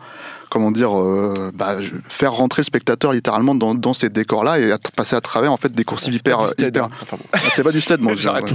comment 0.52 0.70
dire, 0.70 1.00
euh, 1.00 1.50
bah, 1.54 1.78
faire 2.08 2.34
rentrer 2.34 2.60
le 2.62 2.66
spectateur 2.66 3.14
littéralement 3.14 3.56
dans, 3.56 3.74
dans 3.74 3.94
ces 3.94 4.10
décors-là 4.10 4.60
et 4.60 4.72
à- 4.74 4.78
passer 4.98 5.16
à 5.16 5.22
travers 5.22 5.52
en 5.52 5.58
fait 5.58 5.72
des 5.72 5.86
coursives 5.86 6.14
C'est 6.14 6.22
pas 6.22 6.32
hyper, 6.32 6.46
du 6.46 6.52
Stead, 6.52 6.76
hyper- 6.76 6.84
hein. 6.86 6.90
Enfin 7.02 7.18
bon. 7.18 7.24
Ah, 7.32 7.38
c'est 7.56 7.64
pas 7.64 7.72
du 7.72 7.80
stead, 7.82 8.02
moi. 8.02 8.14
je- 8.18 8.22
J'arrête. 8.22 8.54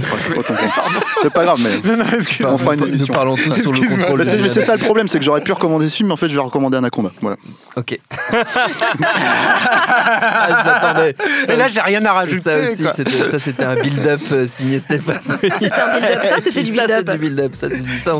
C'est 1.23 1.33
pas 1.33 1.43
grave, 1.43 1.59
mais 1.61 1.91
Non, 1.97 1.97
non, 1.97 2.05
on 2.53 2.57
fera 2.59 2.73
une 2.75 2.79
Nous 2.81 2.87
émission. 2.87 3.13
parlons 3.13 3.35
tous 3.35 3.43
sur 3.61 3.73
le 3.73 3.89
contrôle. 3.97 4.23
Mais 4.41 4.49
c'est- 4.49 4.61
ça 4.61 4.75
le 4.75 4.81
problème, 4.83 5.07
c'est 5.07 5.17
que 5.19 5.25
j'aurais 5.25 5.41
pu 5.41 5.51
recommander 5.51 5.89
ce 5.89 5.95
film, 5.97 6.07
mais 6.09 6.13
en 6.13 6.17
fait 6.17 6.29
je 6.29 6.35
vais 6.35 6.39
recommander 6.41 6.77
Anaconda. 6.77 7.11
Voilà. 7.21 7.37
Ok. 7.75 7.99
ah, 9.09 10.47
je 10.49 10.63
m'attendais. 10.65 11.15
Et 11.49 11.55
là, 11.55 11.67
j'ai 11.67 11.81
rien 11.81 12.05
à 12.05 12.13
rajouter. 12.13 12.39
Ça 12.41 12.57
aussi, 12.71 12.85
c'était, 12.95 13.29
ça 13.31 13.39
c'était 13.39 13.63
un 13.63 13.75
build-up 13.75 14.21
euh, 14.31 14.47
signé 14.47 14.79
Stéphane. 14.79 15.19
C'était 15.59 15.71
un 15.73 15.99
build-up. 15.99 16.21
Ça, 16.23 16.35
c'était 16.43 16.63
du 16.63 16.71
build-up. 16.71 16.89
c'est 17.07 17.11
du 17.13 17.17
build-up. 17.17 17.53
Ça, 17.55 18.15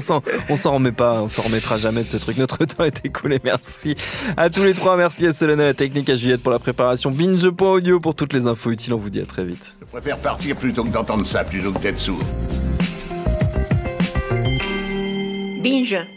on 0.50 0.56
s'en 0.56 0.72
remet 0.74 0.92
pas, 0.92 1.22
on 1.22 1.28
s'en 1.28 1.44
remettra 1.44 1.78
jamais 1.78 2.04
de 2.04 2.08
ce 2.08 2.18
truc. 2.18 2.38
Notre 2.38 2.64
temps 2.66 2.84
est 2.84 3.06
écoulé. 3.06 3.40
Merci. 3.44 3.67
Merci 3.68 3.96
à 4.38 4.50
tous 4.50 4.64
les 4.64 4.74
trois. 4.74 4.98
Merci 4.98 5.28
à 5.28 5.34
Solène, 5.34 5.60
à 5.60 5.66
la 5.66 5.74
technique, 5.74 6.10
à 6.10 6.16
Juliette 6.16 6.42
pour 6.42 6.52
la 6.52 6.60
préparation. 6.60 7.12
Binge.audio 7.12 8.00
pour 8.00 8.16
toutes 8.16 8.34
les 8.34 8.48
infos 8.48 8.72
utiles. 8.72 8.94
On 8.94 8.98
vous 8.98 9.10
dit 9.10 9.22
à 9.22 9.26
très 9.26 9.46
vite. 9.46 9.76
Je 9.82 9.86
préfère 9.86 10.18
partir 10.18 10.56
plutôt 10.56 10.84
que 10.84 10.90
d'entendre 10.90 11.26
ça, 11.26 11.44
plutôt 11.44 11.72
que 11.72 11.80
d'être 11.80 12.00
sourd. 12.00 12.20
Binge. 15.62 16.17